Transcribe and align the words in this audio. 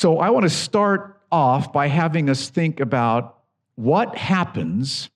So 0.00 0.18
I 0.18 0.30
want 0.30 0.44
to 0.44 0.48
start 0.48 1.20
off 1.30 1.74
by 1.74 1.88
having 1.88 2.30
us 2.30 2.48
think 2.48 2.80
about 2.80 3.40
what 3.74 4.16
happens 4.16 5.10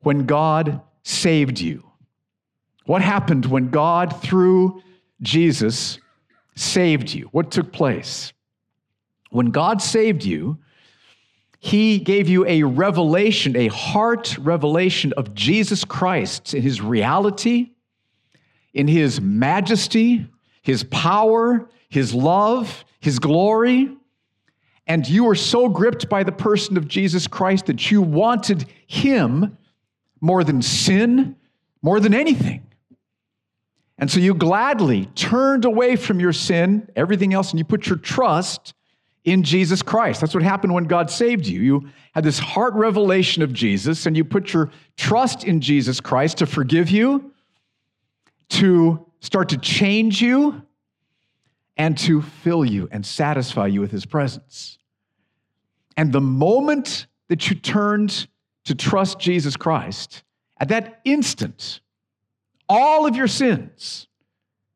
when 0.00 0.26
God 0.26 0.80
saved 1.04 1.60
you. 1.60 1.88
What 2.86 3.02
happened 3.02 3.46
when 3.46 3.70
God, 3.70 4.20
through 4.20 4.82
Jesus, 5.22 6.00
saved 6.56 7.14
you? 7.14 7.28
What 7.30 7.52
took 7.52 7.72
place? 7.72 8.32
When 9.30 9.52
God 9.52 9.80
saved 9.80 10.24
you, 10.24 10.58
He 11.60 12.00
gave 12.00 12.28
you 12.28 12.44
a 12.46 12.64
revelation, 12.64 13.54
a 13.54 13.68
heart 13.68 14.36
revelation 14.38 15.12
of 15.16 15.34
Jesus 15.34 15.84
Christ 15.84 16.52
in 16.52 16.62
His 16.62 16.80
reality, 16.80 17.70
in 18.74 18.88
His 18.88 19.20
majesty, 19.20 20.26
His 20.62 20.82
power, 20.82 21.70
His 21.88 22.12
love, 22.12 22.84
His 22.98 23.20
glory. 23.20 23.96
And 24.86 25.06
you 25.08 25.24
were 25.24 25.34
so 25.34 25.68
gripped 25.68 26.08
by 26.08 26.22
the 26.22 26.32
person 26.32 26.76
of 26.76 26.86
Jesus 26.86 27.26
Christ 27.26 27.66
that 27.66 27.90
you 27.90 28.00
wanted 28.00 28.66
Him 28.86 29.58
more 30.20 30.44
than 30.44 30.62
sin, 30.62 31.36
more 31.82 32.00
than 32.00 32.14
anything. 32.14 32.62
And 33.98 34.10
so 34.10 34.20
you 34.20 34.34
gladly 34.34 35.06
turned 35.14 35.64
away 35.64 35.96
from 35.96 36.20
your 36.20 36.32
sin, 36.32 36.88
everything 36.94 37.32
else, 37.32 37.50
and 37.50 37.58
you 37.58 37.64
put 37.64 37.86
your 37.86 37.98
trust 37.98 38.74
in 39.24 39.42
Jesus 39.42 39.82
Christ. 39.82 40.20
That's 40.20 40.34
what 40.34 40.42
happened 40.42 40.72
when 40.72 40.84
God 40.84 41.10
saved 41.10 41.46
you. 41.46 41.60
You 41.60 41.88
had 42.12 42.22
this 42.22 42.38
heart 42.38 42.74
revelation 42.74 43.42
of 43.42 43.52
Jesus, 43.52 44.06
and 44.06 44.16
you 44.16 44.24
put 44.24 44.52
your 44.52 44.70
trust 44.96 45.44
in 45.44 45.60
Jesus 45.60 46.00
Christ 46.00 46.38
to 46.38 46.46
forgive 46.46 46.90
you, 46.90 47.32
to 48.50 49.04
start 49.20 49.48
to 49.48 49.58
change 49.58 50.22
you, 50.22 50.62
and 51.76 51.96
to 51.98 52.22
fill 52.22 52.64
you 52.64 52.88
and 52.90 53.04
satisfy 53.04 53.66
you 53.66 53.80
with 53.80 53.90
his 53.90 54.06
presence. 54.06 54.78
And 55.96 56.12
the 56.12 56.20
moment 56.20 57.06
that 57.28 57.48
you 57.48 57.56
turned 57.56 58.28
to 58.64 58.74
trust 58.74 59.18
Jesus 59.18 59.56
Christ, 59.56 60.22
at 60.58 60.68
that 60.68 61.00
instant, 61.04 61.80
all 62.68 63.06
of 63.06 63.14
your 63.16 63.28
sins 63.28 64.08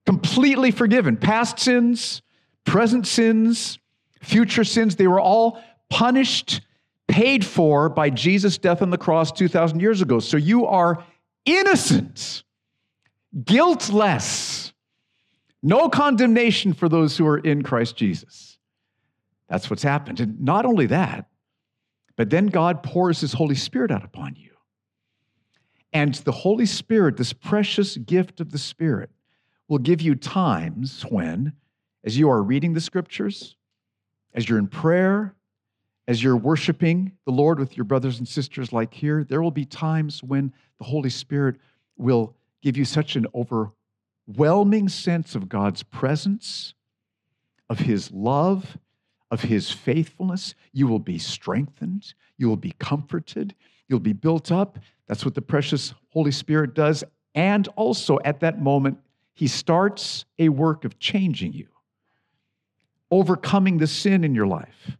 completely 0.07 0.71
forgiven 0.71 1.17
past 1.17 1.59
sins, 1.59 2.23
present 2.65 3.07
sins, 3.07 3.79
future 4.21 4.65
sins, 4.65 4.97
they 4.97 5.07
were 5.07 5.21
all 5.21 5.63
punished, 5.89 6.61
paid 7.09 7.45
for 7.45 7.89
by 7.89 8.11
Jesus' 8.11 8.59
death 8.59 8.83
on 8.83 8.91
the 8.91 8.99
cross 8.99 9.33
2,000 9.33 9.81
years 9.81 10.03
ago. 10.03 10.21
So 10.21 10.37
you 10.37 10.67
are 10.67 11.05
innocent, 11.45 12.45
guiltless, 13.45 14.73
no 15.63 15.89
condemnation 15.89 16.73
for 16.73 16.89
those 16.89 17.17
who 17.17 17.27
are 17.27 17.39
in 17.39 17.63
Christ 17.63 17.97
Jesus. 17.97 18.59
That's 19.49 19.69
what's 19.69 19.83
happened. 19.83 20.21
And 20.21 20.41
not 20.41 20.65
only 20.65 20.87
that, 20.87 21.27
but 22.17 22.31
then 22.31 22.47
God 22.47 22.83
pours 22.83 23.21
his 23.21 23.33
Holy 23.33 23.55
Spirit 23.55 23.91
out 23.91 24.05
upon 24.05 24.37
you. 24.37 24.51
And 25.93 26.15
the 26.15 26.33
Holy 26.33 26.67
Spirit, 26.67 27.17
this 27.17 27.33
precious 27.33 27.97
gift 27.97 28.41
of 28.41 28.53
the 28.53 28.59
Spirit, 28.59 29.11
will 29.69 29.79
give 29.79 30.01
you 30.01 30.15
times 30.15 31.03
when, 31.09 31.53
as 32.05 32.17
you 32.17 32.31
are 32.31 32.43
reading 32.43 32.75
the 32.75 32.81
scriptures, 32.81 33.57
as 34.35 34.49
you're 34.49 34.59
in 34.59 34.69
prayer, 34.69 35.35
as 36.07 36.23
you're 36.23 36.37
worshiping 36.37 37.13
the 37.25 37.33
Lord 37.33 37.59
with 37.59 37.77
your 37.77 37.85
brothers 37.85 38.19
and 38.19 38.27
sisters, 38.27 38.73
like 38.73 38.93
here, 38.95 39.25
there 39.25 39.43
will 39.43 39.51
be 39.51 39.65
times 39.65 40.23
when 40.23 40.53
the 40.79 40.85
Holy 40.85 41.11
Spirit 41.11 41.57
will 41.97 42.35
give 42.63 42.77
you 42.77 42.85
such 42.85 43.17
an 43.17 43.27
overwhelming 44.31 44.89
sense 44.89 45.35
of 45.35 45.49
God's 45.49 45.83
presence, 45.83 46.75
of 47.69 47.81
His 47.81 48.11
love, 48.11 48.79
of 49.31 49.43
His 49.43 49.71
faithfulness. 49.71 50.55
You 50.73 50.87
will 50.87 50.99
be 50.99 51.19
strengthened, 51.19 52.15
you 52.37 52.49
will 52.49 52.57
be 52.57 52.73
comforted, 52.79 53.55
you'll 53.89 54.01
be 54.01 54.13
built 54.13 54.53
up. 54.53 54.79
That's 55.07 55.25
what 55.25 55.35
the 55.35 55.43
precious 55.43 55.95
Holy 56.13 56.31
Spirit 56.31 56.75
does. 56.75 57.05
And 57.35 57.69
also 57.77 58.19
at 58.25 58.41
that 58.41 58.61
moment, 58.61 58.99
He 59.35 59.47
starts 59.47 60.25
a 60.39 60.49
work 60.49 60.85
of 60.85 60.99
changing 60.99 61.53
you 61.53 61.69
overcoming 63.13 63.79
the 63.79 63.87
sin 63.87 64.23
in 64.23 64.35
your 64.37 64.47
life, 64.47 64.97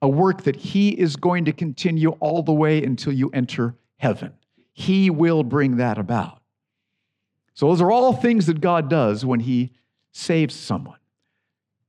a 0.00 0.08
work 0.08 0.44
that 0.44 0.54
He 0.54 0.90
is 0.90 1.16
going 1.16 1.44
to 1.46 1.52
continue 1.52 2.10
all 2.20 2.42
the 2.42 2.52
way 2.52 2.84
until 2.84 3.12
you 3.12 3.30
enter 3.30 3.74
heaven. 3.96 4.32
He 4.72 5.10
will 5.10 5.42
bring 5.42 5.78
that 5.78 5.98
about. 5.98 6.37
So, 7.58 7.66
those 7.66 7.80
are 7.80 7.90
all 7.90 8.12
things 8.12 8.46
that 8.46 8.60
God 8.60 8.88
does 8.88 9.24
when 9.24 9.40
He 9.40 9.72
saves 10.12 10.54
someone. 10.54 10.98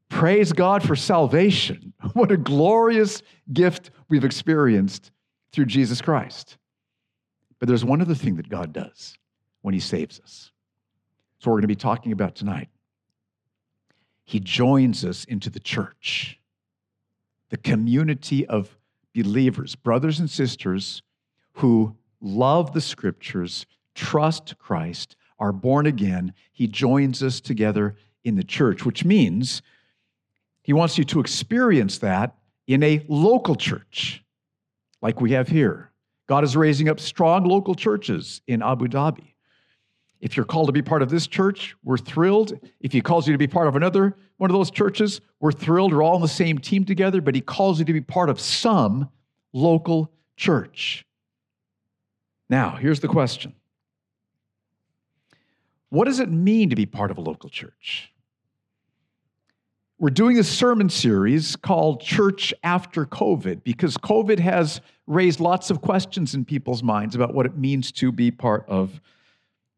Praise 0.10 0.52
God 0.52 0.82
for 0.82 0.96
salvation. 0.96 1.94
What 2.14 2.32
a 2.32 2.38
glorious 2.38 3.22
gift 3.54 3.92
we've 4.08 4.24
experienced 4.24 5.12
through 5.52 5.66
Jesus 5.66 6.02
Christ. 6.02 6.58
But 7.60 7.68
there's 7.68 7.86
one 7.86 8.02
other 8.02 8.16
thing 8.16 8.38
that 8.38 8.50
God 8.50 8.74
does 8.74 9.14
when 9.62 9.76
He 9.76 9.80
saves 9.80 10.20
us. 10.22 10.52
So, 11.38 11.52
we're 11.52 11.58
going 11.58 11.62
to 11.64 11.68
be 11.68 11.76
talking 11.76 12.14
about 12.14 12.36
tonight 12.36 12.70
he 14.30 14.40
joins 14.40 15.04
us 15.04 15.24
into 15.24 15.50
the 15.50 15.60
church, 15.60 16.40
the 17.50 17.58
community 17.58 18.46
of 18.46 18.78
believers, 19.16 19.76
brothers 19.76 20.20
and 20.20 20.30
sisters 20.30 21.02
who 21.54 21.96
love 22.22 22.74
the 22.74 22.82
scriptures, 22.82 23.66
trust 23.96 24.56
Christ, 24.60 25.16
are 25.40 25.52
born 25.52 25.86
again. 25.86 26.34
He 26.52 26.68
joins 26.68 27.24
us 27.24 27.40
together 27.40 27.96
in 28.24 28.36
the 28.36 28.44
church, 28.44 28.86
which 28.86 29.06
means 29.06 29.62
he 30.62 30.74
wants 30.74 30.98
you 30.98 31.04
to 31.06 31.20
experience 31.20 32.00
that 32.00 32.36
in 32.68 32.84
a 32.84 33.04
local 33.08 33.56
church 33.56 34.24
like 35.02 35.22
we 35.22 35.32
have 35.32 35.48
here. 35.48 35.92
God 36.28 36.44
is 36.44 36.56
raising 36.56 36.90
up 36.90 37.00
strong 37.00 37.46
local 37.46 37.74
churches 37.74 38.42
in 38.48 38.62
Abu 38.62 38.88
Dhabi. 38.88 39.34
If 40.22 40.36
you're 40.36 40.46
called 40.46 40.68
to 40.68 40.74
be 40.74 40.82
part 40.82 41.02
of 41.02 41.10
this 41.10 41.28
church, 41.28 41.76
we're 41.84 41.98
thrilled. 41.98 42.60
If 42.82 42.92
he 42.92 43.02
calls 43.02 43.26
you 43.26 43.34
to 43.34 43.38
be 43.38 43.48
part 43.48 43.68
of 43.68 43.76
another 43.76 44.16
one 44.38 44.50
of 44.50 44.56
those 44.56 44.70
churches, 44.70 45.22
we're 45.40 45.52
thrilled. 45.52 45.94
We're 45.94 46.04
all 46.04 46.16
on 46.16 46.22
the 46.22 46.28
same 46.28 46.60
team 46.60 46.86
together, 46.86 47.22
but 47.22 47.36
he 47.36 47.42
calls 47.42 47.80
you 47.80 47.86
to 47.86 47.94
be 47.94 48.02
part 48.02 48.30
of 48.30 48.40
some 48.40 49.10
local 49.54 50.12
church. 50.36 51.06
Now, 52.50 52.76
here's 52.76 53.00
the 53.00 53.08
question 53.08 53.54
What 55.90 56.06
does 56.06 56.20
it 56.20 56.30
mean 56.30 56.70
to 56.70 56.76
be 56.76 56.86
part 56.86 57.12
of 57.12 57.18
a 57.18 57.22
local 57.22 57.50
church? 57.50 58.12
We're 59.98 60.12
doing 60.12 60.40
a 60.40 60.44
sermon 60.44 60.90
series 60.90 61.56
called 61.56 62.02
Church 62.02 62.54
After 62.64 63.06
COVID 63.06 63.64
because 63.64 63.98
COVID 63.98 64.40
has 64.40 64.82
raised 65.08 65.40
lots 65.40 65.70
of 65.70 65.82
questions 65.82 66.36
in 66.36 66.46
people's 66.46 66.84
minds 66.84 67.16
about 67.16 67.34
what 67.34 67.46
it 67.46 67.58
means 67.58 67.92
to 67.94 68.12
be 68.12 68.32
part 68.32 68.64
of 68.70 69.02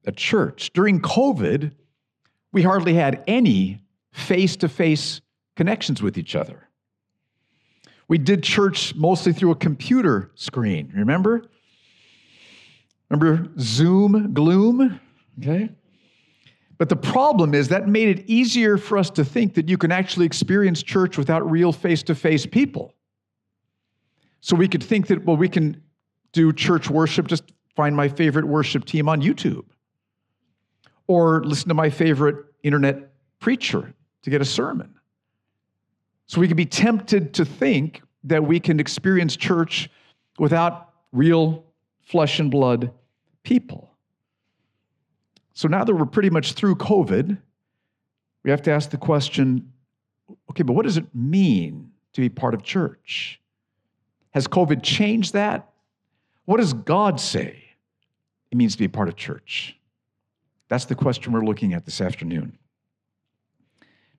a 0.05 0.11
church. 0.11 0.73
During 0.73 0.99
COVID, 1.01 1.71
we 2.51 2.61
hardly 2.61 2.93
had 2.93 3.23
any 3.25 3.81
face 4.11 4.55
to 4.57 4.69
face 4.69 5.21
connections 5.55 6.01
with 6.01 6.17
each 6.17 6.35
other. 6.35 6.67
We 8.07 8.17
did 8.17 8.43
church 8.43 8.93
mostly 8.93 9.31
through 9.31 9.51
a 9.51 9.55
computer 9.55 10.31
screen, 10.35 10.91
remember? 10.93 11.45
Remember 13.09 13.49
Zoom 13.57 14.33
gloom? 14.33 14.99
Okay. 15.39 15.69
But 16.81 16.89
the 16.89 16.95
problem 16.95 17.53
is 17.53 17.67
that 17.67 17.87
made 17.87 18.07
it 18.07 18.25
easier 18.27 18.75
for 18.75 18.97
us 18.97 19.11
to 19.11 19.23
think 19.23 19.53
that 19.53 19.69
you 19.69 19.77
can 19.77 19.91
actually 19.91 20.25
experience 20.25 20.81
church 20.81 21.15
without 21.15 21.47
real 21.47 21.71
face 21.71 22.01
to 22.01 22.15
face 22.15 22.47
people. 22.47 22.95
So 24.39 24.55
we 24.55 24.67
could 24.67 24.81
think 24.81 25.05
that, 25.05 25.23
well, 25.23 25.37
we 25.37 25.47
can 25.47 25.79
do 26.31 26.51
church 26.51 26.89
worship, 26.89 27.27
just 27.27 27.43
find 27.75 27.95
my 27.95 28.07
favorite 28.07 28.45
worship 28.45 28.85
team 28.85 29.07
on 29.07 29.21
YouTube 29.21 29.65
or 31.05 31.43
listen 31.43 31.67
to 31.67 31.75
my 31.75 31.91
favorite 31.91 32.45
internet 32.63 33.11
preacher 33.39 33.93
to 34.23 34.29
get 34.31 34.41
a 34.41 34.45
sermon. 34.45 34.95
So 36.25 36.41
we 36.41 36.47
can 36.47 36.57
be 36.57 36.65
tempted 36.65 37.35
to 37.35 37.45
think 37.45 38.01
that 38.23 38.43
we 38.43 38.59
can 38.59 38.79
experience 38.79 39.37
church 39.37 39.87
without 40.39 40.89
real 41.11 41.63
flesh 42.01 42.39
and 42.39 42.49
blood 42.49 42.91
people. 43.43 43.90
So 45.53 45.67
now 45.67 45.83
that 45.83 45.93
we're 45.93 46.05
pretty 46.05 46.29
much 46.29 46.53
through 46.53 46.75
COVID, 46.75 47.37
we 48.43 48.51
have 48.51 48.61
to 48.63 48.71
ask 48.71 48.89
the 48.89 48.97
question 48.97 49.71
okay, 50.49 50.63
but 50.63 50.73
what 50.73 50.83
does 50.83 50.97
it 50.97 51.05
mean 51.13 51.91
to 52.13 52.21
be 52.21 52.29
part 52.29 52.53
of 52.53 52.63
church? 52.63 53.39
Has 54.31 54.47
COVID 54.47 54.81
changed 54.81 55.33
that? 55.33 55.69
What 56.45 56.57
does 56.57 56.73
God 56.73 57.19
say 57.19 57.63
it 58.49 58.57
means 58.57 58.73
to 58.73 58.79
be 58.79 58.87
part 58.87 59.07
of 59.07 59.15
church? 59.15 59.77
That's 60.69 60.85
the 60.85 60.95
question 60.95 61.33
we're 61.33 61.41
looking 61.41 61.73
at 61.73 61.85
this 61.85 61.99
afternoon. 61.99 62.57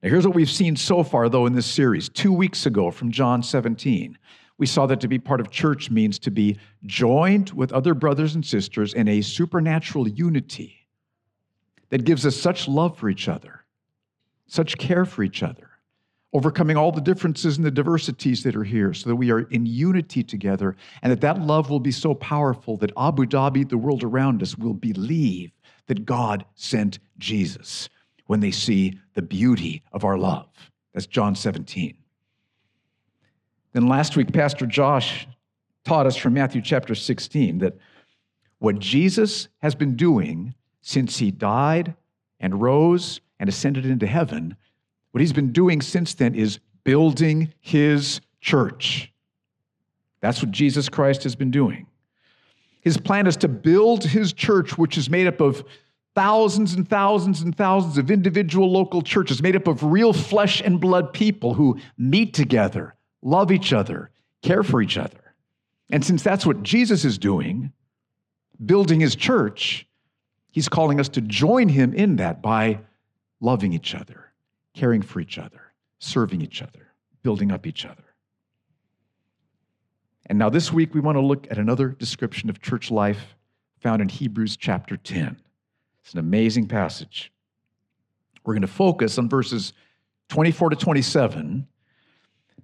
Now, 0.01 0.09
here's 0.09 0.25
what 0.25 0.35
we've 0.35 0.49
seen 0.49 0.75
so 0.75 1.03
far, 1.03 1.29
though, 1.29 1.45
in 1.45 1.53
this 1.53 1.65
series. 1.65 2.09
Two 2.09 2.33
weeks 2.33 2.65
ago 2.65 2.91
from 2.91 3.11
John 3.11 3.41
17, 3.41 4.17
we 4.57 4.67
saw 4.67 4.85
that 4.85 4.99
to 5.01 5.07
be 5.07 5.17
part 5.17 5.39
of 5.39 5.49
church 5.49 5.89
means 5.89 6.19
to 6.19 6.31
be 6.31 6.57
joined 6.85 7.49
with 7.51 7.73
other 7.73 7.93
brothers 7.93 8.35
and 8.35 8.45
sisters 8.45 8.93
in 8.93 9.07
a 9.07 9.21
supernatural 9.21 10.07
unity 10.07 10.82
that 11.93 12.05
gives 12.05 12.25
us 12.25 12.35
such 12.35 12.67
love 12.67 12.97
for 12.97 13.07
each 13.07 13.27
other, 13.27 13.65
such 14.47 14.79
care 14.79 15.05
for 15.05 15.21
each 15.21 15.43
other, 15.43 15.69
overcoming 16.33 16.75
all 16.75 16.91
the 16.91 16.99
differences 16.99 17.57
and 17.57 17.63
the 17.63 17.69
diversities 17.69 18.41
that 18.41 18.55
are 18.55 18.63
here 18.63 18.95
so 18.95 19.09
that 19.09 19.15
we 19.15 19.29
are 19.29 19.41
in 19.51 19.67
unity 19.67 20.23
together 20.23 20.75
and 21.03 21.11
that 21.11 21.21
that 21.21 21.39
love 21.39 21.69
will 21.69 21.79
be 21.79 21.91
so 21.91 22.15
powerful 22.15 22.77
that 22.77 22.91
Abu 22.97 23.27
Dhabi, 23.27 23.69
the 23.69 23.77
world 23.77 24.03
around 24.03 24.41
us, 24.41 24.57
will 24.57 24.73
believe 24.73 25.51
that 25.85 26.03
God 26.03 26.43
sent 26.55 26.97
Jesus 27.19 27.89
when 28.25 28.39
they 28.39 28.49
see 28.49 28.99
the 29.13 29.21
beauty 29.21 29.83
of 29.91 30.03
our 30.03 30.17
love. 30.17 30.47
That's 30.95 31.05
John 31.05 31.35
17. 31.35 31.95
Then 33.73 33.87
last 33.87 34.17
week, 34.17 34.33
Pastor 34.33 34.65
Josh 34.65 35.27
taught 35.85 36.07
us 36.07 36.15
from 36.15 36.33
Matthew 36.33 36.63
chapter 36.63 36.95
16 36.95 37.59
that 37.59 37.77
what 38.57 38.79
Jesus 38.79 39.47
has 39.59 39.75
been 39.75 39.95
doing 39.95 40.55
since 40.83 41.17
he 41.17 41.31
died 41.31 41.95
and 42.39 42.61
rose 42.61 43.21
and 43.39 43.49
ascended 43.49 43.85
into 43.85 44.05
heaven, 44.05 44.55
what 45.11 45.21
he's 45.21 45.33
been 45.33 45.51
doing 45.51 45.81
since 45.81 46.13
then 46.13 46.35
is 46.35 46.59
building 46.83 47.51
his 47.61 48.21
church. 48.41 49.11
That's 50.19 50.41
what 50.41 50.51
Jesus 50.51 50.89
Christ 50.89 51.23
has 51.23 51.35
been 51.35 51.51
doing. 51.51 51.87
His 52.81 52.97
plan 52.97 53.27
is 53.27 53.37
to 53.37 53.47
build 53.47 54.03
his 54.03 54.33
church, 54.33 54.77
which 54.77 54.97
is 54.97 55.09
made 55.09 55.25
up 55.25 55.39
of 55.39 55.63
thousands 56.15 56.73
and 56.73 56.87
thousands 56.87 57.41
and 57.41 57.55
thousands 57.55 57.97
of 57.97 58.11
individual 58.11 58.69
local 58.69 59.01
churches, 59.01 59.41
made 59.41 59.55
up 59.55 59.67
of 59.67 59.83
real 59.83 60.11
flesh 60.11 60.61
and 60.61 60.81
blood 60.81 61.13
people 61.13 61.53
who 61.53 61.79
meet 61.97 62.33
together, 62.33 62.93
love 63.21 63.51
each 63.53 63.71
other, 63.71 64.11
care 64.41 64.63
for 64.63 64.81
each 64.81 64.97
other. 64.97 65.33
And 65.89 66.03
since 66.03 66.23
that's 66.23 66.45
what 66.45 66.61
Jesus 66.61 67.05
is 67.05 67.17
doing, 67.17 67.71
building 68.65 68.99
his 68.99 69.15
church, 69.15 69.87
he's 70.53 70.69
calling 70.69 70.99
us 70.99 71.09
to 71.09 71.19
join 71.19 71.67
him 71.67 71.93
in 71.93 72.15
that 72.17 72.41
by 72.41 72.79
loving 73.41 73.73
each 73.73 73.93
other, 73.93 74.31
caring 74.73 75.01
for 75.01 75.19
each 75.19 75.37
other, 75.37 75.73
serving 75.99 76.41
each 76.41 76.61
other, 76.61 76.93
building 77.23 77.51
up 77.51 77.67
each 77.67 77.85
other. 77.85 78.03
And 80.27 80.39
now 80.39 80.49
this 80.49 80.71
week 80.71 80.93
we 80.93 81.01
want 81.01 81.17
to 81.17 81.21
look 81.21 81.47
at 81.51 81.57
another 81.57 81.89
description 81.89 82.49
of 82.49 82.61
church 82.61 82.89
life 82.91 83.35
found 83.81 84.01
in 84.01 84.07
Hebrews 84.07 84.55
chapter 84.55 84.95
10. 84.95 85.35
It's 86.03 86.13
an 86.13 86.19
amazing 86.19 86.67
passage. 86.67 87.33
We're 88.45 88.53
going 88.53 88.61
to 88.61 88.67
focus 88.67 89.17
on 89.17 89.27
verses 89.27 89.73
24 90.29 90.69
to 90.69 90.75
27. 90.75 91.67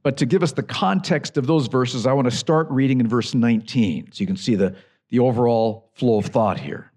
But 0.03 0.15
to 0.18 0.25
give 0.25 0.44
us 0.44 0.53
the 0.53 0.63
context 0.63 1.38
of 1.38 1.47
those 1.47 1.68
verses, 1.68 2.06
I 2.06 2.13
want 2.13 2.30
to 2.30 2.36
start 2.36 2.69
reading 2.69 3.00
in 3.00 3.07
verse 3.07 3.33
19 3.33 4.12
so 4.12 4.21
you 4.21 4.27
can 4.27 4.38
see 4.38 4.56
the, 4.56 4.75
the 5.09 5.19
overall 5.19 5.89
flow 5.95 6.19
of 6.19 6.27
thought 6.27 6.59
here. 6.59 6.91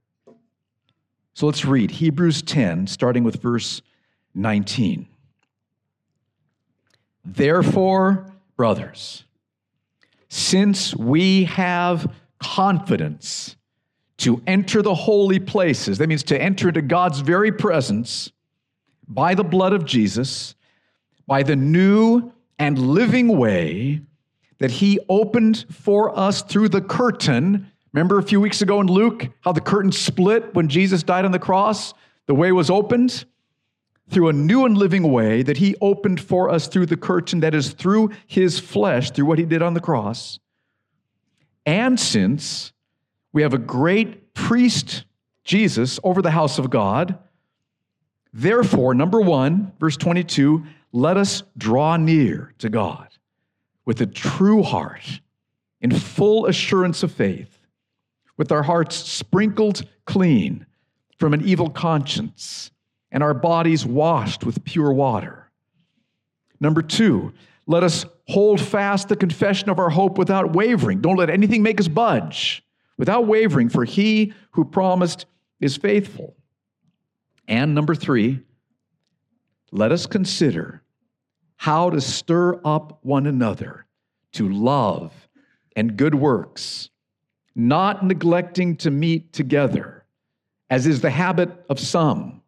So 1.34 1.46
let's 1.46 1.64
read 1.64 1.90
Hebrews 1.90 2.42
10, 2.42 2.86
starting 2.86 3.24
with 3.24 3.40
verse 3.40 3.80
19. 4.34 5.08
Therefore, 7.24 8.26
brothers, 8.56 9.24
since 10.28 10.94
we 10.94 11.44
have 11.44 12.12
confidence 12.38 13.56
to 14.18 14.42
enter 14.46 14.82
the 14.82 14.94
holy 14.94 15.38
places, 15.38 15.98
that 15.98 16.08
means 16.08 16.22
to 16.24 16.40
enter 16.40 16.68
into 16.68 16.82
God's 16.82 17.20
very 17.20 17.52
presence 17.52 18.30
by 19.08 19.34
the 19.34 19.44
blood 19.44 19.72
of 19.72 19.84
Jesus, 19.84 20.54
by 21.26 21.42
the 21.42 21.56
new 21.56 22.32
and 22.58 22.78
living 22.78 23.36
way 23.38 24.02
that 24.58 24.70
he 24.70 25.00
opened 25.08 25.64
for 25.70 26.16
us 26.16 26.42
through 26.42 26.68
the 26.68 26.80
curtain 26.80 27.71
Remember 27.92 28.18
a 28.18 28.22
few 28.22 28.40
weeks 28.40 28.62
ago 28.62 28.80
in 28.80 28.86
Luke 28.86 29.28
how 29.40 29.52
the 29.52 29.60
curtain 29.60 29.92
split 29.92 30.54
when 30.54 30.68
Jesus 30.68 31.02
died 31.02 31.24
on 31.24 31.32
the 31.32 31.38
cross? 31.38 31.92
The 32.26 32.34
way 32.34 32.50
was 32.50 32.70
opened 32.70 33.26
through 34.08 34.28
a 34.28 34.32
new 34.32 34.64
and 34.64 34.76
living 34.76 35.10
way 35.10 35.42
that 35.42 35.58
he 35.58 35.76
opened 35.80 36.20
for 36.20 36.48
us 36.48 36.68
through 36.68 36.86
the 36.86 36.96
curtain 36.96 37.40
that 37.40 37.54
is 37.54 37.72
through 37.72 38.10
his 38.26 38.58
flesh, 38.58 39.10
through 39.10 39.26
what 39.26 39.38
he 39.38 39.44
did 39.44 39.62
on 39.62 39.74
the 39.74 39.80
cross. 39.80 40.38
And 41.66 42.00
since 42.00 42.72
we 43.32 43.42
have 43.42 43.54
a 43.54 43.58
great 43.58 44.34
priest, 44.34 45.04
Jesus, 45.44 46.00
over 46.02 46.22
the 46.22 46.30
house 46.30 46.58
of 46.58 46.70
God, 46.70 47.18
therefore, 48.32 48.94
number 48.94 49.20
one, 49.20 49.72
verse 49.78 49.96
22, 49.96 50.64
let 50.92 51.16
us 51.16 51.42
draw 51.56 51.96
near 51.96 52.54
to 52.58 52.68
God 52.68 53.08
with 53.84 54.00
a 54.00 54.06
true 54.06 54.62
heart 54.62 55.20
in 55.80 55.90
full 55.90 56.46
assurance 56.46 57.02
of 57.02 57.12
faith 57.12 57.61
with 58.42 58.50
our 58.50 58.64
hearts 58.64 58.96
sprinkled 58.96 59.86
clean 60.04 60.66
from 61.16 61.32
an 61.32 61.40
evil 61.46 61.70
conscience 61.70 62.72
and 63.12 63.22
our 63.22 63.34
bodies 63.34 63.86
washed 63.86 64.44
with 64.44 64.64
pure 64.64 64.92
water. 64.92 65.48
Number 66.58 66.82
two, 66.82 67.32
let 67.68 67.84
us 67.84 68.04
hold 68.26 68.60
fast 68.60 69.08
the 69.08 69.14
confession 69.14 69.70
of 69.70 69.78
our 69.78 69.90
hope 69.90 70.18
without 70.18 70.54
wavering. 70.54 71.00
Don't 71.00 71.18
let 71.18 71.30
anything 71.30 71.62
make 71.62 71.78
us 71.78 71.86
budge. 71.86 72.64
Without 72.98 73.28
wavering, 73.28 73.68
for 73.68 73.84
he 73.84 74.34
who 74.50 74.64
promised 74.64 75.26
is 75.60 75.76
faithful. 75.76 76.34
And 77.46 77.76
number 77.76 77.94
three, 77.94 78.40
let 79.70 79.92
us 79.92 80.04
consider 80.04 80.82
how 81.54 81.90
to 81.90 82.00
stir 82.00 82.60
up 82.64 82.98
one 83.02 83.28
another 83.28 83.86
to 84.32 84.48
love 84.48 85.12
and 85.76 85.96
good 85.96 86.16
works 86.16 86.88
not 87.54 88.04
neglecting 88.04 88.76
to 88.76 88.90
meet 88.90 89.32
together, 89.32 90.04
as 90.70 90.86
is 90.86 91.00
the 91.00 91.10
habit 91.10 91.50
of 91.68 91.78
some, 91.78 92.42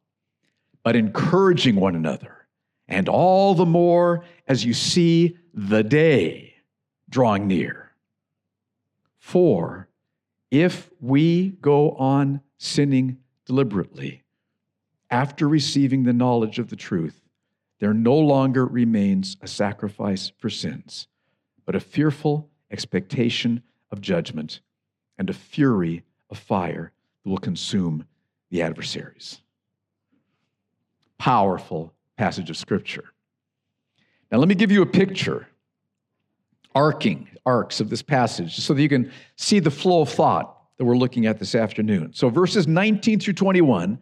but 0.82 0.96
encouraging 0.96 1.76
one 1.76 1.94
another, 1.94 2.46
and 2.88 3.08
all 3.08 3.54
the 3.54 3.66
more 3.66 4.24
as 4.46 4.64
you 4.64 4.72
see 4.72 5.36
the 5.52 5.82
day 5.82 6.54
drawing 7.08 7.46
near. 7.46 7.92
For 9.18 9.88
if 10.50 10.90
we 11.00 11.50
go 11.60 11.92
on 11.92 12.40
sinning 12.58 13.18
deliberately 13.46 14.22
after 15.10 15.48
receiving 15.48 16.02
the 16.02 16.12
knowledge 16.12 16.58
of 16.58 16.68
the 16.68 16.76
truth, 16.76 17.20
there 17.78 17.94
no 17.94 18.16
longer 18.16 18.66
remains 18.66 19.36
a 19.42 19.46
sacrifice 19.46 20.32
for 20.38 20.48
sins, 20.48 21.08
but 21.64 21.74
a 21.74 21.80
fearful 21.80 22.50
expectation 22.70 23.62
of 23.90 24.00
judgment 24.00 24.60
and 25.18 25.30
a 25.30 25.34
fury 25.34 26.02
of 26.30 26.38
fire 26.38 26.92
that 27.22 27.30
will 27.30 27.38
consume 27.38 28.04
the 28.50 28.62
adversaries. 28.62 29.40
Powerful 31.18 31.92
passage 32.16 32.50
of 32.50 32.56
Scripture. 32.56 33.04
Now, 34.30 34.38
let 34.38 34.48
me 34.48 34.54
give 34.54 34.72
you 34.72 34.82
a 34.82 34.86
picture, 34.86 35.46
arcing, 36.74 37.28
arcs 37.46 37.80
of 37.80 37.90
this 37.90 38.02
passage, 38.02 38.56
so 38.56 38.74
that 38.74 38.82
you 38.82 38.88
can 38.88 39.12
see 39.36 39.60
the 39.60 39.70
flow 39.70 40.02
of 40.02 40.08
thought 40.08 40.56
that 40.76 40.84
we're 40.84 40.96
looking 40.96 41.26
at 41.26 41.38
this 41.38 41.54
afternoon. 41.54 42.12
So, 42.12 42.28
verses 42.28 42.66
19 42.66 43.20
through 43.20 43.34
21 43.34 43.98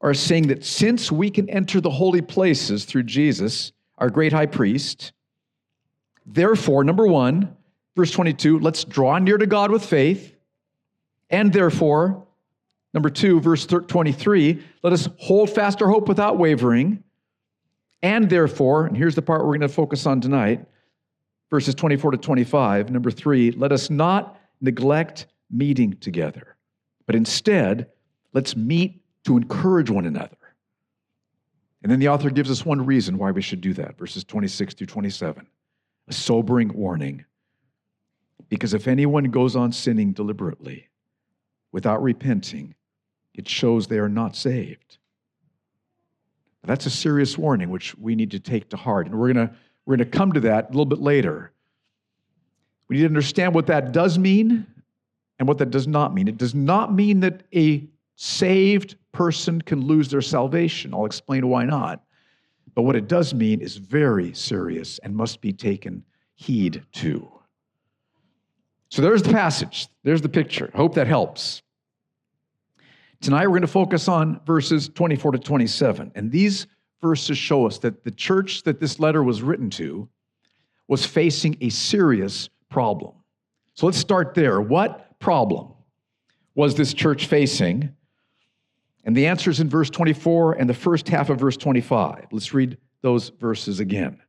are 0.00 0.14
saying 0.14 0.48
that 0.48 0.64
since 0.64 1.10
we 1.12 1.30
can 1.30 1.48
enter 1.50 1.80
the 1.80 1.90
holy 1.90 2.22
places 2.22 2.84
through 2.84 3.04
Jesus, 3.04 3.72
our 3.98 4.10
great 4.10 4.32
high 4.32 4.46
priest, 4.46 5.12
therefore, 6.26 6.84
number 6.84 7.06
one, 7.06 7.56
Verse 7.96 8.10
22, 8.10 8.58
let's 8.58 8.84
draw 8.84 9.18
near 9.18 9.38
to 9.38 9.46
God 9.46 9.70
with 9.70 9.84
faith. 9.84 10.34
And 11.30 11.52
therefore, 11.52 12.26
number 12.92 13.10
two, 13.10 13.40
verse 13.40 13.66
23, 13.66 14.62
let 14.82 14.92
us 14.92 15.08
hold 15.18 15.50
fast 15.50 15.80
our 15.80 15.88
hope 15.88 16.08
without 16.08 16.38
wavering. 16.38 17.02
And 18.02 18.28
therefore, 18.28 18.86
and 18.86 18.96
here's 18.96 19.14
the 19.14 19.22
part 19.22 19.42
we're 19.42 19.56
going 19.56 19.60
to 19.60 19.68
focus 19.68 20.06
on 20.06 20.20
tonight, 20.20 20.66
verses 21.50 21.74
24 21.74 22.12
to 22.12 22.18
25. 22.18 22.90
Number 22.90 23.10
three, 23.10 23.52
let 23.52 23.72
us 23.72 23.90
not 23.90 24.38
neglect 24.60 25.26
meeting 25.50 25.96
together, 25.98 26.56
but 27.06 27.14
instead, 27.14 27.86
let's 28.32 28.56
meet 28.56 29.02
to 29.24 29.36
encourage 29.36 29.88
one 29.88 30.06
another. 30.06 30.36
And 31.82 31.92
then 31.92 31.98
the 31.98 32.08
author 32.08 32.30
gives 32.30 32.50
us 32.50 32.64
one 32.64 32.84
reason 32.84 33.18
why 33.18 33.30
we 33.30 33.42
should 33.42 33.60
do 33.60 33.74
that, 33.74 33.98
verses 33.98 34.24
26 34.24 34.74
through 34.74 34.86
27, 34.86 35.46
a 36.08 36.12
sobering 36.12 36.72
warning. 36.72 37.24
Because 38.48 38.74
if 38.74 38.86
anyone 38.86 39.24
goes 39.24 39.56
on 39.56 39.72
sinning 39.72 40.12
deliberately 40.12 40.88
without 41.72 42.02
repenting, 42.02 42.74
it 43.34 43.48
shows 43.48 43.86
they 43.86 43.98
are 43.98 44.08
not 44.08 44.36
saved. 44.36 44.98
That's 46.62 46.86
a 46.86 46.90
serious 46.90 47.36
warning 47.36 47.70
which 47.70 47.96
we 47.98 48.14
need 48.14 48.30
to 48.30 48.40
take 48.40 48.70
to 48.70 48.76
heart. 48.76 49.06
And 49.06 49.18
we're 49.18 49.32
going 49.32 49.48
to 49.48 49.54
we're 49.86 49.96
going 49.96 50.10
to 50.10 50.18
come 50.18 50.32
to 50.32 50.40
that 50.40 50.66
a 50.66 50.68
little 50.68 50.86
bit 50.86 51.00
later. 51.00 51.52
We 52.88 52.96
need 52.96 53.02
to 53.02 53.08
understand 53.08 53.54
what 53.54 53.66
that 53.66 53.92
does 53.92 54.18
mean 54.18 54.66
and 55.38 55.46
what 55.46 55.58
that 55.58 55.70
does 55.70 55.86
not 55.86 56.14
mean. 56.14 56.26
It 56.26 56.38
does 56.38 56.54
not 56.54 56.92
mean 56.94 57.20
that 57.20 57.42
a 57.54 57.86
saved 58.16 58.96
person 59.12 59.60
can 59.60 59.82
lose 59.82 60.08
their 60.08 60.22
salvation. 60.22 60.94
I'll 60.94 61.04
explain 61.04 61.48
why 61.48 61.64
not. 61.64 62.02
But 62.74 62.82
what 62.82 62.96
it 62.96 63.08
does 63.08 63.34
mean 63.34 63.60
is 63.60 63.76
very 63.76 64.32
serious 64.32 64.98
and 65.00 65.14
must 65.14 65.40
be 65.40 65.52
taken 65.52 66.04
heed 66.34 66.82
to. 66.92 67.30
So 68.94 69.02
there's 69.02 69.24
the 69.24 69.32
passage, 69.32 69.88
there's 70.04 70.22
the 70.22 70.28
picture. 70.28 70.70
Hope 70.72 70.94
that 70.94 71.08
helps. 71.08 71.62
Tonight 73.20 73.48
we're 73.48 73.54
going 73.54 73.62
to 73.62 73.66
focus 73.66 74.06
on 74.06 74.40
verses 74.46 74.88
24 74.88 75.32
to 75.32 75.38
27. 75.40 76.12
And 76.14 76.30
these 76.30 76.68
verses 77.02 77.36
show 77.36 77.66
us 77.66 77.78
that 77.78 78.04
the 78.04 78.12
church 78.12 78.62
that 78.62 78.78
this 78.78 79.00
letter 79.00 79.24
was 79.24 79.42
written 79.42 79.68
to 79.70 80.08
was 80.86 81.04
facing 81.04 81.56
a 81.60 81.70
serious 81.70 82.48
problem. 82.68 83.14
So 83.74 83.86
let's 83.86 83.98
start 83.98 84.32
there. 84.32 84.60
What 84.60 85.18
problem 85.18 85.72
was 86.54 86.76
this 86.76 86.94
church 86.94 87.26
facing? 87.26 87.92
And 89.02 89.16
the 89.16 89.26
answer 89.26 89.50
is 89.50 89.58
in 89.58 89.68
verse 89.68 89.90
24 89.90 90.52
and 90.52 90.70
the 90.70 90.72
first 90.72 91.08
half 91.08 91.30
of 91.30 91.40
verse 91.40 91.56
25. 91.56 92.26
Let's 92.30 92.54
read 92.54 92.78
those 93.02 93.30
verses 93.30 93.80
again. 93.80 94.20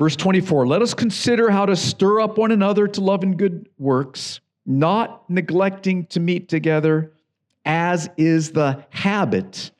Verse 0.00 0.16
24 0.16 0.66
Let 0.66 0.80
us 0.80 0.94
consider 0.94 1.50
how 1.50 1.66
to 1.66 1.76
stir 1.76 2.20
up 2.22 2.38
one 2.38 2.52
another 2.52 2.88
to 2.88 3.00
love 3.02 3.22
and 3.22 3.36
good 3.36 3.68
works, 3.76 4.40
not 4.64 5.28
neglecting 5.28 6.06
to 6.06 6.20
meet 6.20 6.48
together, 6.48 7.12
as 7.66 8.08
is 8.16 8.50
the 8.50 8.82
habit 8.88 9.70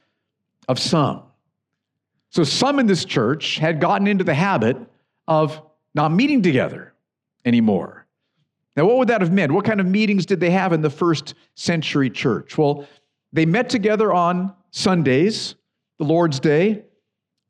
of 0.69 0.79
some. 0.79 1.23
So, 2.29 2.45
some 2.45 2.79
in 2.79 2.87
this 2.87 3.07
church 3.07 3.57
had 3.57 3.81
gotten 3.81 4.07
into 4.07 4.23
the 4.23 4.35
habit 4.35 4.77
of 5.27 5.62
not 5.95 6.12
meeting 6.12 6.43
together 6.43 6.93
anymore. 7.47 8.05
Now, 8.77 8.85
what 8.85 8.99
would 8.99 9.09
that 9.09 9.23
have 9.23 9.33
meant? 9.33 9.53
What 9.53 9.65
kind 9.65 9.81
of 9.81 9.87
meetings 9.87 10.27
did 10.27 10.39
they 10.39 10.50
have 10.50 10.75
in 10.75 10.83
the 10.83 10.91
first 10.91 11.33
century 11.55 12.11
church? 12.11 12.59
Well, 12.59 12.87
they 13.33 13.47
met 13.47 13.71
together 13.71 14.12
on 14.12 14.53
Sundays, 14.71 15.55
the 15.97 16.05
Lord's 16.05 16.41
Day, 16.41 16.85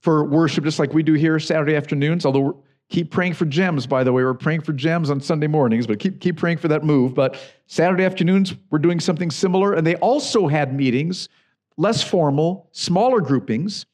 for 0.00 0.25
worship, 0.25 0.64
just 0.64 0.78
like 0.78 0.92
we 0.92 1.02
do 1.02 1.14
here 1.14 1.38
Saturday 1.38 1.76
afternoons. 1.76 2.26
Although, 2.26 2.62
keep 2.88 3.11
praying 3.11 3.35
for 3.35 3.45
gems, 3.45 3.87
by 3.87 4.02
the 4.02 4.12
way. 4.12 4.23
We're 4.23 4.35
praying 4.35 4.62
for 4.62 4.73
gems 4.73 5.11
on 5.11 5.21
Sunday 5.21 5.47
mornings, 5.47 5.87
but 5.87 5.99
keep, 6.00 6.21
keep 6.21 6.37
praying 6.37 6.59
for 6.59 6.69
that 6.69 6.85
move. 6.85 7.14
But 7.14 7.37
Saturday 7.66 8.04
afternoons, 8.04 8.54
we're 8.71 8.80
doing 8.80 9.00
something 9.00 9.30
similar. 9.30 9.75
And 9.75 9.87
they 9.87 9.95
also 9.97 10.49
had 10.49 10.75
meetings, 10.75 11.28
less 11.76 12.02
formal, 12.02 12.69
smaller 12.73 13.21
groupings, 13.21 13.87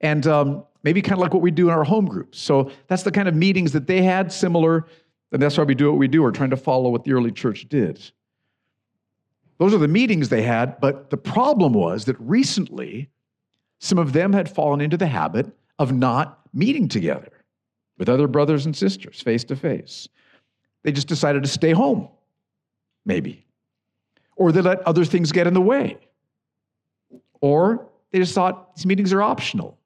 and 0.00 0.26
um, 0.26 0.64
maybe 0.82 1.00
kind 1.00 1.14
of 1.14 1.20
like 1.20 1.32
what 1.32 1.42
we 1.42 1.50
do 1.50 1.68
in 1.68 1.74
our 1.74 1.84
home 1.84 2.06
groups. 2.06 2.38
So 2.38 2.70
that's 2.88 3.04
the 3.04 3.10
kind 3.10 3.28
of 3.28 3.34
meetings 3.34 3.72
that 3.72 3.86
they 3.86 4.02
had, 4.02 4.30
similar. 4.30 4.86
And 5.32 5.40
that's 5.40 5.56
why 5.56 5.64
we 5.64 5.74
do 5.74 5.90
what 5.90 5.98
we 5.98 6.08
do. 6.08 6.22
We're 6.22 6.30
trying 6.30 6.50
to 6.50 6.56
follow 6.56 6.90
what 6.90 7.04
the 7.04 7.12
early 7.12 7.32
church 7.32 7.68
did. 7.68 8.00
Those 9.58 9.72
are 9.72 9.78
the 9.78 9.88
meetings 9.88 10.28
they 10.28 10.42
had, 10.42 10.80
but 10.80 11.08
the 11.08 11.16
problem 11.16 11.72
was 11.72 12.04
that 12.06 12.16
recently, 12.18 13.08
some 13.82 13.98
of 13.98 14.12
them 14.12 14.32
had 14.32 14.48
fallen 14.48 14.80
into 14.80 14.96
the 14.96 15.08
habit 15.08 15.50
of 15.80 15.92
not 15.92 16.38
meeting 16.54 16.86
together 16.86 17.32
with 17.98 18.08
other 18.08 18.28
brothers 18.28 18.64
and 18.64 18.76
sisters 18.76 19.20
face 19.20 19.42
to 19.42 19.56
face. 19.56 20.08
They 20.84 20.92
just 20.92 21.08
decided 21.08 21.42
to 21.42 21.48
stay 21.48 21.72
home, 21.72 22.08
maybe. 23.04 23.44
Or 24.36 24.52
they 24.52 24.60
let 24.60 24.86
other 24.86 25.04
things 25.04 25.32
get 25.32 25.48
in 25.48 25.54
the 25.54 25.60
way. 25.60 25.98
Or 27.40 27.88
they 28.12 28.20
just 28.20 28.36
thought 28.36 28.76
these 28.76 28.86
meetings 28.86 29.12
are 29.12 29.20
optional. 29.20 29.76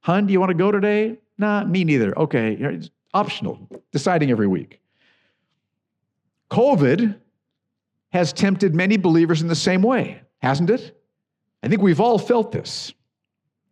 Hun, 0.00 0.26
do 0.26 0.32
you 0.32 0.40
want 0.40 0.50
to 0.50 0.54
go 0.54 0.72
today? 0.72 1.16
Nah, 1.38 1.64
me 1.64 1.84
neither. 1.84 2.18
Okay, 2.18 2.54
it's 2.54 2.90
optional, 3.14 3.68
deciding 3.92 4.32
every 4.32 4.48
week. 4.48 4.80
COVID 6.50 7.16
has 8.10 8.32
tempted 8.32 8.74
many 8.74 8.96
believers 8.96 9.40
in 9.40 9.46
the 9.46 9.54
same 9.54 9.82
way, 9.82 10.20
hasn't 10.38 10.68
it? 10.68 11.00
I 11.62 11.68
think 11.68 11.80
we've 11.80 12.00
all 12.00 12.18
felt 12.18 12.50
this. 12.50 12.92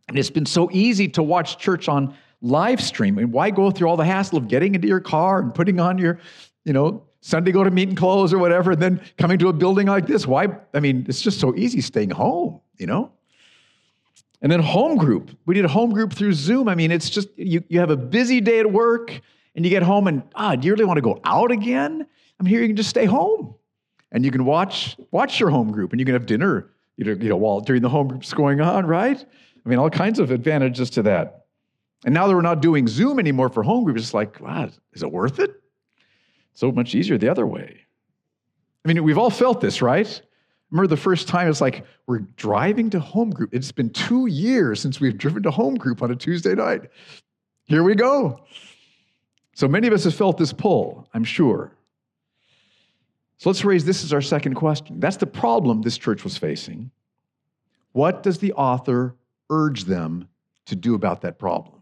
And 0.09 0.19
it's 0.19 0.31
been 0.31 0.47
so 0.47 0.71
easy 0.73 1.09
to 1.09 1.23
watch 1.23 1.59
church 1.59 1.89
on 1.89 2.15
live 2.41 2.81
stream. 2.81 3.19
And 3.19 3.33
why 3.33 3.51
go 3.51 3.71
through 3.71 3.89
all 3.89 3.97
the 3.97 4.05
hassle 4.05 4.39
of 4.39 4.49
getting 4.49 4.75
into 4.75 4.89
your 4.89 5.01
car 5.01 5.41
and 5.41 5.55
putting 5.55 5.81
on 5.81 5.99
your, 5.99 6.21
you 6.65 6.73
know, 6.73 7.03
Sunday 7.21 7.53
go 7.53 7.65
to 7.65 7.71
meeting 7.71 7.95
clothes 7.95 8.35
or 8.35 8.39
whatever, 8.39 8.73
and 8.73 8.83
then 8.83 9.01
coming 9.17 9.39
to 9.39 9.49
a 9.49 9.53
building 9.53 9.87
like 9.87 10.07
this? 10.07 10.27
Why? 10.27 10.49
I 10.75 10.81
mean, 10.81 11.07
it's 11.09 11.23
just 11.23 11.41
so 11.41 11.55
easy 11.57 11.81
staying 11.81 12.11
home, 12.11 12.61
you 12.77 12.87
know? 12.87 13.13
And 14.43 14.53
then 14.53 14.61
home 14.61 14.99
group. 14.99 15.31
We 15.47 15.55
did 15.55 15.65
a 15.65 15.69
home 15.69 15.91
group 15.91 16.13
through 16.13 16.35
Zoom. 16.35 16.69
I 16.69 16.75
mean, 16.75 16.91
it's 16.91 17.09
just, 17.09 17.29
you, 17.37 17.65
you 17.69 17.81
have 17.81 17.89
a 17.89 17.97
busy 17.97 18.43
day 18.43 18.61
at 18.61 18.71
work 18.71 19.19
and 19.57 19.65
you 19.65 19.71
get 19.71 19.83
home 19.83 20.07
and, 20.07 20.23
ah, 20.35 20.55
do 20.55 20.67
you 20.67 20.75
really 20.75 20.85
want 20.85 20.99
to 20.99 21.03
go 21.03 21.19
out 21.25 21.51
again? 21.51 22.07
I'm 22.39 22.45
here, 22.45 22.61
you 22.61 22.67
can 22.67 22.77
just 22.77 22.91
stay 22.91 23.07
home 23.07 23.55
and 24.15 24.25
you 24.25 24.31
can 24.31 24.47
watch 24.47 24.97
watch 25.11 25.39
your 25.39 25.51
home 25.51 25.71
group 25.71 25.93
and 25.93 26.01
you 26.01 26.07
can 26.07 26.15
have 26.15 26.25
dinner 26.25 26.71
you 26.97 27.05
know, 27.05 27.13
you 27.13 27.29
know 27.29 27.37
while 27.37 27.61
during 27.61 27.83
the 27.83 27.89
home 27.89 28.09
group's 28.09 28.33
going 28.33 28.61
on 28.63 28.87
right 28.87 29.27
i 29.65 29.69
mean 29.69 29.79
all 29.79 29.91
kinds 29.91 30.19
of 30.19 30.31
advantages 30.31 30.91
to 30.91 31.03
that. 31.03 31.47
And 32.05 32.13
now 32.13 32.27
that 32.27 32.35
we're 32.35 32.43
not 32.43 32.61
doing 32.61 32.87
zoom 32.87 33.19
anymore 33.19 33.49
for 33.49 33.63
home 33.63 33.85
groups 33.85 34.03
it's 34.03 34.15
like 34.15 34.41
wow 34.41 34.69
is 34.93 35.03
it 35.03 35.11
worth 35.11 35.39
it? 35.39 35.61
So 36.55 36.71
much 36.71 36.95
easier 36.95 37.19
the 37.19 37.29
other 37.29 37.47
way. 37.47 37.81
I 38.85 38.89
mean 38.89 39.03
we've 39.03 39.19
all 39.19 39.31
felt 39.31 39.61
this 39.61 39.83
right? 39.83 40.21
Remember 40.71 40.89
the 40.89 40.97
first 40.97 41.29
time 41.29 41.49
it's 41.49 41.61
like 41.61 41.85
we're 42.07 42.21
driving 42.37 42.91
to 42.91 43.01
home 43.01 43.31
group. 43.31 43.55
It's 43.55 43.73
been 43.73 43.91
two 43.91 44.27
years 44.27 44.81
since 44.81 45.01
we've 45.01 45.17
driven 45.17 45.43
to 45.45 45.51
home 45.51 45.77
group 45.77 46.03
on 46.03 46.11
a 46.11 46.17
tuesday 46.17 46.55
night. 46.55 46.91
Here 47.67 47.83
we 47.83 47.95
go. 47.95 48.41
So 49.55 49.69
many 49.69 49.87
of 49.87 49.93
us 49.93 50.05
have 50.05 50.15
felt 50.15 50.37
this 50.37 50.53
pull 50.53 51.09
i'm 51.15 51.25
sure. 51.25 51.73
So 53.39 53.51
let's 53.51 53.65
raise 53.65 53.85
this 53.85 54.05
as 54.05 54.13
our 54.13 54.23
second 54.23 54.55
question. 54.55 55.01
That's 55.01 55.17
the 55.17 55.27
problem 55.27 55.83
this 55.83 55.99
church 55.99 56.25
was 56.25 56.37
facing. 56.37 56.91
What 57.93 58.23
does 58.23 58.39
the 58.39 58.53
author 58.55 59.15
urge 59.55 59.85
them 59.85 60.29
to 60.67 60.75
do 60.75 60.95
about 60.95 61.21
that 61.23 61.39
problem? 61.39 61.81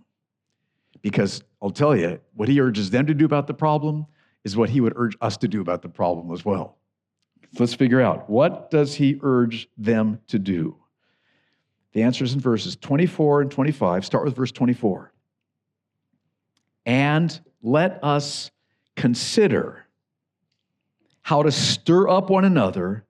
Because 1.00 1.42
I'll 1.60 1.70
tell 1.70 1.96
you, 1.96 2.20
what 2.34 2.48
he 2.48 2.60
urges 2.60 2.90
them 2.90 3.06
to 3.06 3.14
do 3.14 3.24
about 3.24 3.46
the 3.46 3.54
problem 3.54 4.06
is 4.44 4.56
what 4.56 4.70
he 4.70 4.80
would 4.80 4.92
urge 4.96 5.16
us 5.20 5.36
to 5.38 5.48
do 5.48 5.60
about 5.60 5.82
the 5.82 5.88
problem 5.88 6.32
as 6.32 6.44
well. 6.44 6.76
Let's 7.58 7.74
figure 7.74 8.00
out 8.00 8.28
what 8.28 8.70
does 8.70 8.94
he 8.94 9.18
urge 9.22 9.68
them 9.76 10.20
to 10.28 10.38
do? 10.38 10.76
The 11.92 12.02
answer 12.02 12.24
is 12.24 12.34
in 12.34 12.40
verses 12.40 12.76
24 12.76 13.42
and 13.42 13.50
25. 13.50 14.04
Start 14.04 14.24
with 14.24 14.34
verse 14.34 14.52
24. 14.52 15.12
And 16.86 17.40
let 17.62 18.02
us 18.02 18.50
consider 18.96 19.86
how 21.22 21.42
to 21.42 21.52
stir 21.52 22.08
up 22.08 22.30
one 22.30 22.44
another 22.44 23.04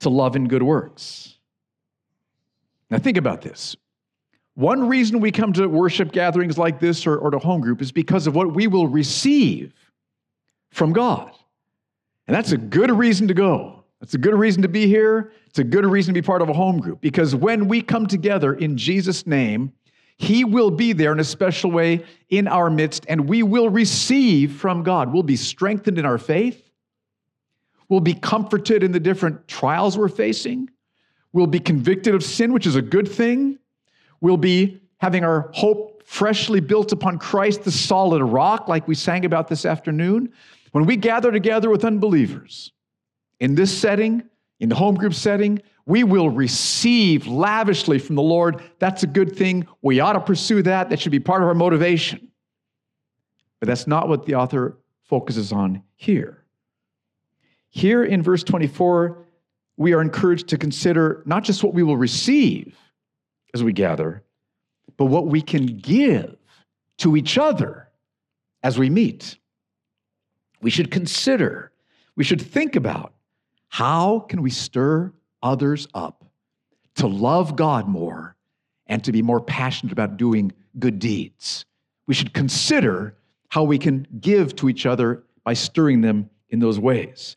to 0.00 0.10
love 0.10 0.36
and 0.36 0.48
good 0.48 0.62
works. 0.62 1.37
Now, 2.90 2.98
think 2.98 3.16
about 3.16 3.42
this. 3.42 3.76
One 4.54 4.88
reason 4.88 5.20
we 5.20 5.30
come 5.30 5.52
to 5.52 5.68
worship 5.68 6.10
gatherings 6.10 6.58
like 6.58 6.80
this 6.80 7.06
or, 7.06 7.16
or 7.16 7.30
to 7.30 7.38
home 7.38 7.60
group 7.60 7.80
is 7.80 7.92
because 7.92 8.26
of 8.26 8.34
what 8.34 8.54
we 8.54 8.66
will 8.66 8.88
receive 8.88 9.72
from 10.70 10.92
God. 10.92 11.32
And 12.26 12.36
that's 12.36 12.52
a 12.52 12.58
good 12.58 12.90
reason 12.90 13.28
to 13.28 13.34
go. 13.34 13.84
That's 14.00 14.14
a 14.14 14.18
good 14.18 14.34
reason 14.34 14.62
to 14.62 14.68
be 14.68 14.86
here. 14.86 15.32
It's 15.46 15.58
a 15.58 15.64
good 15.64 15.86
reason 15.86 16.14
to 16.14 16.20
be 16.20 16.24
part 16.24 16.42
of 16.42 16.48
a 16.48 16.52
home 16.52 16.78
group 16.78 17.00
because 17.00 17.34
when 17.34 17.68
we 17.68 17.82
come 17.82 18.06
together 18.06 18.54
in 18.54 18.76
Jesus' 18.76 19.26
name, 19.26 19.72
He 20.16 20.44
will 20.44 20.70
be 20.70 20.92
there 20.92 21.12
in 21.12 21.20
a 21.20 21.24
special 21.24 21.70
way 21.70 22.04
in 22.28 22.48
our 22.48 22.70
midst, 22.70 23.06
and 23.08 23.28
we 23.28 23.42
will 23.42 23.68
receive 23.68 24.52
from 24.52 24.82
God. 24.82 25.12
We'll 25.12 25.22
be 25.22 25.36
strengthened 25.36 25.98
in 25.98 26.04
our 26.04 26.18
faith. 26.18 26.68
We'll 27.88 28.00
be 28.00 28.14
comforted 28.14 28.82
in 28.82 28.92
the 28.92 29.00
different 29.00 29.48
trials 29.48 29.96
we're 29.96 30.08
facing. 30.08 30.68
We'll 31.32 31.46
be 31.46 31.60
convicted 31.60 32.14
of 32.14 32.24
sin, 32.24 32.52
which 32.52 32.66
is 32.66 32.76
a 32.76 32.82
good 32.82 33.08
thing. 33.08 33.58
We'll 34.20 34.36
be 34.36 34.80
having 34.98 35.24
our 35.24 35.50
hope 35.52 36.02
freshly 36.04 36.60
built 36.60 36.92
upon 36.92 37.18
Christ, 37.18 37.64
the 37.64 37.70
solid 37.70 38.22
rock, 38.22 38.66
like 38.66 38.88
we 38.88 38.94
sang 38.94 39.24
about 39.24 39.48
this 39.48 39.64
afternoon. 39.64 40.32
When 40.72 40.86
we 40.86 40.96
gather 40.96 41.30
together 41.30 41.70
with 41.70 41.84
unbelievers 41.84 42.72
in 43.40 43.54
this 43.54 43.76
setting, 43.76 44.22
in 44.60 44.68
the 44.68 44.74
home 44.74 44.96
group 44.96 45.14
setting, 45.14 45.60
we 45.86 46.04
will 46.04 46.30
receive 46.30 47.26
lavishly 47.26 47.98
from 47.98 48.16
the 48.16 48.22
Lord. 48.22 48.62
That's 48.78 49.02
a 49.02 49.06
good 49.06 49.36
thing. 49.36 49.66
We 49.82 50.00
ought 50.00 50.14
to 50.14 50.20
pursue 50.20 50.62
that. 50.62 50.90
That 50.90 51.00
should 51.00 51.12
be 51.12 51.20
part 51.20 51.42
of 51.42 51.48
our 51.48 51.54
motivation. 51.54 52.28
But 53.60 53.68
that's 53.68 53.86
not 53.86 54.08
what 54.08 54.26
the 54.26 54.34
author 54.34 54.78
focuses 55.04 55.52
on 55.52 55.82
here. 55.96 56.44
Here 57.70 58.04
in 58.04 58.22
verse 58.22 58.42
24, 58.44 59.26
we 59.78 59.94
are 59.94 60.02
encouraged 60.02 60.48
to 60.48 60.58
consider 60.58 61.22
not 61.24 61.44
just 61.44 61.62
what 61.62 61.72
we 61.72 61.84
will 61.84 61.96
receive 61.96 62.76
as 63.54 63.62
we 63.62 63.72
gather, 63.72 64.24
but 64.96 65.06
what 65.06 65.28
we 65.28 65.40
can 65.40 65.78
give 65.78 66.36
to 66.98 67.16
each 67.16 67.38
other 67.38 67.88
as 68.64 68.76
we 68.76 68.90
meet. 68.90 69.38
We 70.60 70.68
should 70.68 70.90
consider, 70.90 71.70
we 72.16 72.24
should 72.24 72.42
think 72.42 72.74
about 72.74 73.14
how 73.68 74.20
can 74.20 74.42
we 74.42 74.50
stir 74.50 75.12
others 75.42 75.86
up 75.94 76.24
to 76.96 77.06
love 77.06 77.54
God 77.54 77.86
more 77.88 78.34
and 78.88 79.04
to 79.04 79.12
be 79.12 79.22
more 79.22 79.40
passionate 79.40 79.92
about 79.92 80.16
doing 80.16 80.52
good 80.80 80.98
deeds. 80.98 81.64
We 82.08 82.14
should 82.14 82.34
consider 82.34 83.16
how 83.48 83.62
we 83.62 83.78
can 83.78 84.08
give 84.20 84.56
to 84.56 84.68
each 84.68 84.86
other 84.86 85.22
by 85.44 85.54
stirring 85.54 86.00
them 86.00 86.28
in 86.50 86.58
those 86.58 86.80
ways. 86.80 87.36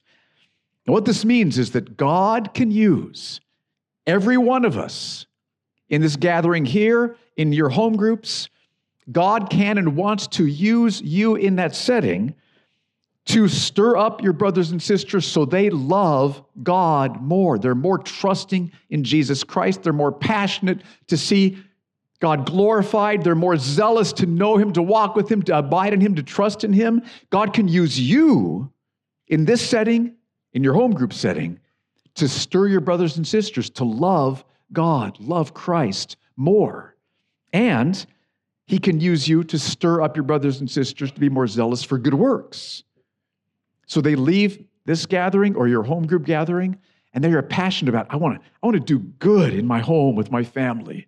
What 0.86 1.06
this 1.06 1.24
means 1.24 1.58
is 1.58 1.72
that 1.72 1.96
God 1.96 2.54
can 2.54 2.72
use 2.72 3.40
every 4.08 4.38
one 4.38 4.66
of 4.66 4.78
us 4.78 5.26
in 5.90 6.02
this 6.02 6.16
gathering 6.16 6.66
here, 6.66 7.16
in 7.38 7.54
your 7.54 7.70
home 7.70 7.96
groups. 7.96 8.50
God 9.12 9.50
can 9.50 9.78
and 9.78 9.96
wants 9.96 10.28
to 10.28 10.46
use 10.46 11.02
you 11.02 11.36
in 11.36 11.58
that 11.58 11.76
setting 11.76 12.34
to 13.26 13.48
stir 13.48 13.98
up 13.98 14.24
your 14.24 14.34
brothers 14.34 14.72
and 14.72 14.82
sisters 14.82 15.28
so 15.28 15.46
they 15.46 15.70
love 15.70 16.44
God 16.64 17.22
more. 17.22 17.60
They're 17.60 17.76
more 17.76 18.00
trusting 18.00 18.72
in 18.90 19.04
Jesus 19.04 19.44
Christ. 19.44 19.84
They're 19.84 19.94
more 19.94 20.12
passionate 20.12 20.82
to 21.08 21.18
see 21.18 21.58
God 22.20 22.46
glorified. 22.46 23.24
They're 23.24 23.36
more 23.36 23.58
zealous 23.58 24.14
to 24.14 24.26
know 24.26 24.58
Him, 24.58 24.74
to 24.74 24.82
walk 24.82 25.16
with 25.16 25.30
Him, 25.30 25.44
to 25.44 25.58
abide 25.58 25.94
in 25.94 26.02
Him, 26.02 26.16
to 26.16 26.24
trust 26.24 26.64
in 26.64 26.74
Him. 26.74 27.04
God 27.30 27.54
can 27.54 27.68
use 27.68 28.00
you 28.00 28.72
in 29.28 29.46
this 29.46 29.62
setting, 29.68 30.16
in 30.54 30.64
your 30.64 30.74
home 30.74 30.92
group 30.92 31.14
setting, 31.14 31.60
to 32.16 32.28
stir 32.28 32.68
your 32.68 32.82
brothers 32.82 33.18
and 33.18 33.28
sisters 33.28 33.70
to 33.72 33.84
love 33.84 34.44
God, 34.74 35.20
love 35.20 35.54
Christ 35.54 36.18
more. 36.36 36.96
And 37.54 38.06
He 38.66 38.80
can 38.80 39.00
use 39.00 39.28
you 39.28 39.44
to 39.46 39.60
stir 39.60 40.02
up 40.02 40.16
your 40.16 40.24
brothers 40.24 40.60
and 40.60 40.70
sisters 40.70 41.12
to 41.12 41.20
be 41.20 41.30
more 41.30 41.48
zealous 41.48 41.84
for 41.84 41.98
good 41.98 42.14
works. 42.14 42.84
So 43.86 44.02
they 44.02 44.16
leave 44.16 44.64
this 44.86 45.06
gathering 45.06 45.56
or 45.56 45.68
your 45.68 45.84
home 45.84 46.08
group 46.08 46.26
gathering 46.26 46.78
and 47.14 47.24
they 47.24 47.32
are 47.34 47.42
passionate 47.42 47.90
about 47.90 48.08
I 48.10 48.16
want 48.16 48.40
to 48.40 48.48
I 48.64 48.68
want 48.68 48.76
to 48.76 48.80
do 48.80 49.00
good 49.00 49.54
in 49.54 49.66
my 49.68 49.80
home 49.80 50.16
with 50.16 50.32
my 50.32 50.44
family. 50.44 51.08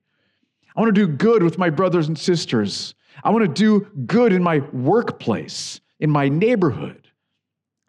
I 0.76 0.82
want 0.82 0.94
to 0.94 1.06
do 1.06 1.12
good 1.12 1.44
with 1.44 1.58
my 1.58 1.70
brothers 1.70 2.08
and 2.08 2.18
sisters. 2.18 2.96
I 3.24 3.30
want 3.30 3.44
to 3.44 3.54
do 3.54 3.88
good 4.06 4.34
in 4.34 4.42
my 4.42 4.60
workplace, 4.72 5.82
in 6.00 6.10
my 6.10 6.30
neighborhood, 6.30 7.03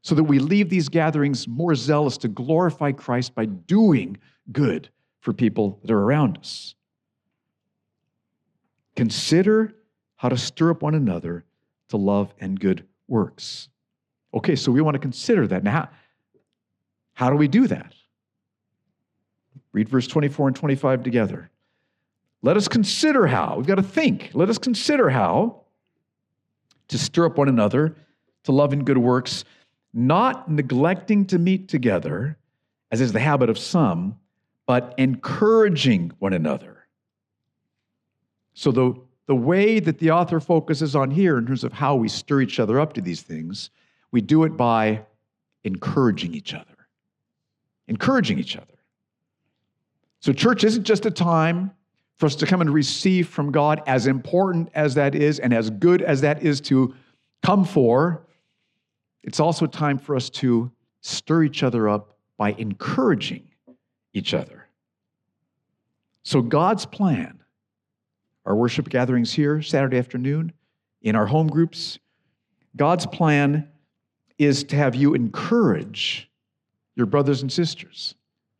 so 0.04 0.14
that 0.14 0.24
we 0.24 0.38
leave 0.38 0.68
these 0.68 0.90
gatherings 0.90 1.48
more 1.48 1.74
zealous 1.74 2.18
to 2.18 2.28
glorify 2.28 2.92
Christ 2.92 3.34
by 3.34 3.46
doing 3.46 4.18
good 4.52 4.90
for 5.20 5.32
people 5.32 5.80
that 5.82 5.90
are 5.90 5.98
around 5.98 6.36
us. 6.36 6.74
Consider 8.96 9.74
how 10.16 10.28
to 10.28 10.36
stir 10.36 10.72
up 10.72 10.82
one 10.82 10.94
another 10.94 11.46
to 11.88 11.96
love 11.96 12.34
and 12.38 12.60
good 12.60 12.86
works. 13.08 13.70
Okay, 14.34 14.56
so 14.56 14.70
we 14.70 14.82
want 14.82 14.94
to 14.94 14.98
consider 14.98 15.46
that. 15.46 15.64
Now, 15.64 15.88
how 17.14 17.30
do 17.30 17.36
we 17.36 17.48
do 17.48 17.66
that? 17.68 17.94
Read 19.72 19.88
verse 19.88 20.06
24 20.06 20.48
and 20.48 20.56
25 20.56 21.02
together. 21.02 21.50
Let 22.42 22.58
us 22.58 22.68
consider 22.68 23.26
how. 23.26 23.54
We've 23.56 23.66
got 23.66 23.76
to 23.76 23.82
think. 23.82 24.32
Let 24.34 24.50
us 24.50 24.58
consider 24.58 25.08
how 25.08 25.62
to 26.88 26.98
stir 26.98 27.24
up 27.24 27.38
one 27.38 27.48
another 27.48 27.96
to 28.42 28.52
love 28.52 28.74
and 28.74 28.84
good 28.84 28.98
works, 28.98 29.44
not 29.94 30.50
neglecting 30.50 31.24
to 31.26 31.38
meet 31.38 31.68
together, 31.68 32.36
as 32.90 33.00
is 33.00 33.12
the 33.12 33.20
habit 33.20 33.48
of 33.48 33.56
some, 33.56 34.18
but 34.66 34.92
encouraging 34.98 36.12
one 36.18 36.32
another. 36.32 36.86
So, 38.54 38.72
the, 38.72 38.94
the 39.26 39.34
way 39.34 39.80
that 39.80 39.98
the 39.98 40.10
author 40.10 40.40
focuses 40.40 40.96
on 40.96 41.10
here 41.10 41.38
in 41.38 41.46
terms 41.46 41.64
of 41.64 41.72
how 41.72 41.94
we 41.94 42.08
stir 42.08 42.42
each 42.42 42.58
other 42.58 42.80
up 42.80 42.92
to 42.94 43.00
these 43.00 43.22
things, 43.22 43.70
we 44.10 44.20
do 44.20 44.44
it 44.44 44.56
by 44.56 45.02
encouraging 45.62 46.34
each 46.34 46.54
other. 46.54 46.88
Encouraging 47.88 48.38
each 48.38 48.56
other. 48.56 48.66
So, 50.20 50.32
church 50.32 50.64
isn't 50.64 50.84
just 50.84 51.06
a 51.06 51.10
time 51.10 51.70
for 52.16 52.26
us 52.26 52.36
to 52.36 52.46
come 52.46 52.60
and 52.60 52.70
receive 52.70 53.28
from 53.28 53.50
God, 53.50 53.82
as 53.86 54.06
important 54.06 54.70
as 54.74 54.94
that 54.94 55.14
is 55.14 55.40
and 55.40 55.52
as 55.52 55.70
good 55.70 56.00
as 56.00 56.20
that 56.20 56.42
is 56.42 56.60
to 56.62 56.94
come 57.42 57.64
for, 57.64 58.24
it's 59.24 59.40
also 59.40 59.66
time 59.66 59.98
for 59.98 60.14
us 60.14 60.30
to 60.30 60.70
stir 61.00 61.42
each 61.44 61.62
other 61.62 61.88
up 61.88 62.16
by 62.36 62.52
encouraging 62.52 63.48
each 64.12 64.34
other. 64.34 64.68
So, 66.22 66.40
God's 66.40 66.86
plan, 66.86 67.42
our 68.46 68.54
worship 68.54 68.88
gatherings 68.88 69.32
here 69.32 69.62
Saturday 69.62 69.98
afternoon, 69.98 70.52
in 71.02 71.16
our 71.16 71.26
home 71.26 71.48
groups, 71.48 71.98
God's 72.76 73.06
plan 73.06 73.68
is 74.38 74.64
to 74.64 74.76
have 74.76 74.94
you 74.94 75.14
encourage 75.14 76.30
your 76.96 77.06
brothers 77.06 77.42
and 77.42 77.52
sisters 77.52 78.14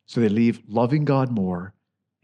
so 0.05 0.21
they 0.21 0.29
leave 0.29 0.61
loving 0.67 1.05
God 1.05 1.31
more 1.31 1.73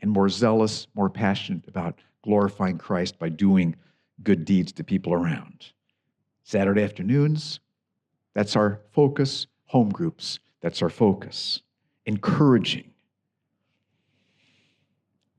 and 0.02 0.10
more 0.10 0.30
zealous, 0.30 0.88
more 0.96 1.10
passionate 1.10 1.68
about 1.68 2.00
glorifying 2.24 2.78
Christ 2.78 3.20
by 3.20 3.30
doing 3.30 3.76
good 4.24 4.46
deeds 4.46 4.72
to 4.74 4.84
people 4.84 5.14
around. 5.14 5.72
Saturday 6.44 6.84
afternoons, 6.84 7.60
that's 8.34 8.56
our 8.56 8.82
focus. 8.92 9.48
Home 9.68 9.90
groups, 9.90 10.40
that's 10.62 10.82
our 10.82 10.90
focus. 10.90 11.62
Encouraging. 12.06 12.92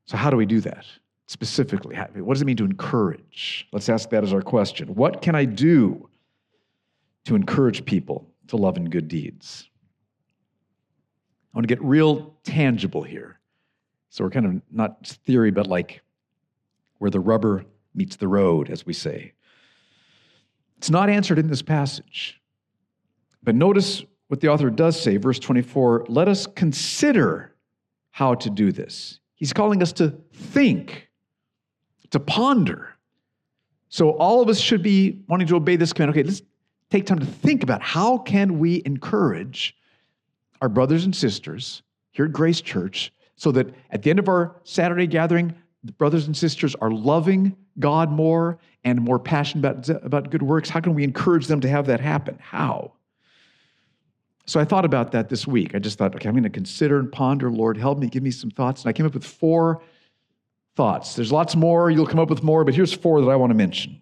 So, 0.06 0.16
how 0.16 0.30
do 0.30 0.36
we 0.36 0.46
do 0.46 0.60
that 0.60 0.86
specifically? 1.26 1.96
What 1.96 2.34
does 2.34 2.42
it 2.42 2.46
mean 2.46 2.56
to 2.56 2.64
encourage? 2.64 3.66
Let's 3.72 3.88
ask 3.88 4.10
that 4.10 4.24
as 4.24 4.32
our 4.32 4.42
question. 4.42 4.94
What 4.94 5.22
can 5.22 5.34
I 5.34 5.44
do 5.44 6.08
to 7.24 7.34
encourage 7.34 7.84
people 7.84 8.28
to 8.48 8.56
love 8.56 8.76
and 8.76 8.90
good 8.90 9.08
deeds? 9.08 9.68
I 11.52 11.58
want 11.58 11.68
to 11.68 11.74
get 11.74 11.82
real 11.82 12.34
tangible 12.42 13.02
here. 13.02 13.38
So 14.08 14.24
we're 14.24 14.30
kind 14.30 14.46
of 14.46 14.62
not 14.70 15.06
theory, 15.06 15.50
but 15.50 15.66
like 15.66 16.02
where 16.98 17.10
the 17.10 17.20
rubber 17.20 17.64
meets 17.94 18.16
the 18.16 18.28
road, 18.28 18.70
as 18.70 18.84
we 18.84 18.92
say. 18.92 19.32
It's 20.76 20.90
not 20.90 21.08
answered 21.08 21.38
in 21.38 21.46
this 21.46 21.62
passage. 21.62 22.40
But 23.42 23.54
notice 23.54 24.04
what 24.28 24.40
the 24.40 24.48
author 24.48 24.70
does 24.70 25.00
say, 25.00 25.16
verse 25.16 25.38
24 25.38 26.06
let 26.08 26.28
us 26.28 26.46
consider 26.46 27.54
how 28.10 28.34
to 28.34 28.50
do 28.50 28.72
this. 28.72 29.20
He's 29.34 29.52
calling 29.52 29.82
us 29.82 29.92
to 29.94 30.14
think, 30.32 31.08
to 32.10 32.20
ponder. 32.20 32.90
So 33.88 34.10
all 34.10 34.40
of 34.40 34.48
us 34.48 34.60
should 34.60 34.82
be 34.82 35.18
wanting 35.28 35.48
to 35.48 35.56
obey 35.56 35.76
this 35.76 35.92
command. 35.92 36.10
Okay, 36.10 36.22
let's 36.22 36.42
take 36.90 37.06
time 37.06 37.18
to 37.18 37.26
think 37.26 37.62
about 37.62 37.82
how 37.82 38.18
can 38.18 38.58
we 38.58 38.82
encourage 38.84 39.76
our 40.60 40.68
brothers 40.68 41.04
and 41.04 41.14
sisters 41.14 41.82
here 42.12 42.26
at 42.26 42.32
Grace 42.32 42.60
Church 42.60 43.12
so 43.36 43.50
that 43.52 43.74
at 43.90 44.02
the 44.02 44.10
end 44.10 44.18
of 44.18 44.28
our 44.28 44.56
Saturday 44.64 45.06
gathering, 45.06 45.54
the 45.82 45.92
brothers 45.92 46.26
and 46.26 46.36
sisters 46.36 46.74
are 46.76 46.90
loving 46.90 47.56
God 47.78 48.10
more 48.10 48.58
and 48.84 49.00
more 49.00 49.18
passionate 49.18 49.88
about, 49.88 50.04
about 50.04 50.30
good 50.30 50.42
works. 50.42 50.68
How 50.68 50.80
can 50.80 50.94
we 50.94 51.02
encourage 51.02 51.48
them 51.48 51.60
to 51.62 51.68
have 51.68 51.86
that 51.86 52.00
happen? 52.00 52.38
How? 52.40 52.92
So 54.46 54.58
I 54.58 54.64
thought 54.64 54.84
about 54.84 55.12
that 55.12 55.28
this 55.28 55.46
week. 55.46 55.74
I 55.74 55.78
just 55.78 55.98
thought, 55.98 56.14
okay, 56.14 56.28
I'm 56.28 56.34
going 56.34 56.42
to 56.42 56.50
consider 56.50 56.98
and 56.98 57.10
ponder, 57.10 57.50
Lord, 57.50 57.76
help 57.76 57.98
me, 57.98 58.08
give 58.08 58.22
me 58.22 58.30
some 58.30 58.50
thoughts. 58.50 58.82
And 58.82 58.88
I 58.88 58.92
came 58.92 59.06
up 59.06 59.14
with 59.14 59.24
four 59.24 59.82
thoughts. 60.74 61.14
There's 61.14 61.30
lots 61.30 61.54
more, 61.54 61.90
you'll 61.90 62.06
come 62.06 62.18
up 62.18 62.30
with 62.30 62.42
more, 62.42 62.64
but 62.64 62.74
here's 62.74 62.92
four 62.92 63.20
that 63.20 63.28
I 63.28 63.36
want 63.36 63.50
to 63.50 63.54
mention. 63.54 64.00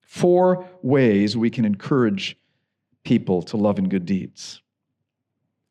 Four 0.00 0.68
ways 0.82 1.36
we 1.36 1.50
can 1.50 1.64
encourage 1.64 2.36
people 3.02 3.42
to 3.42 3.56
love 3.56 3.78
and 3.78 3.90
good 3.90 4.06
deeds. 4.06 4.62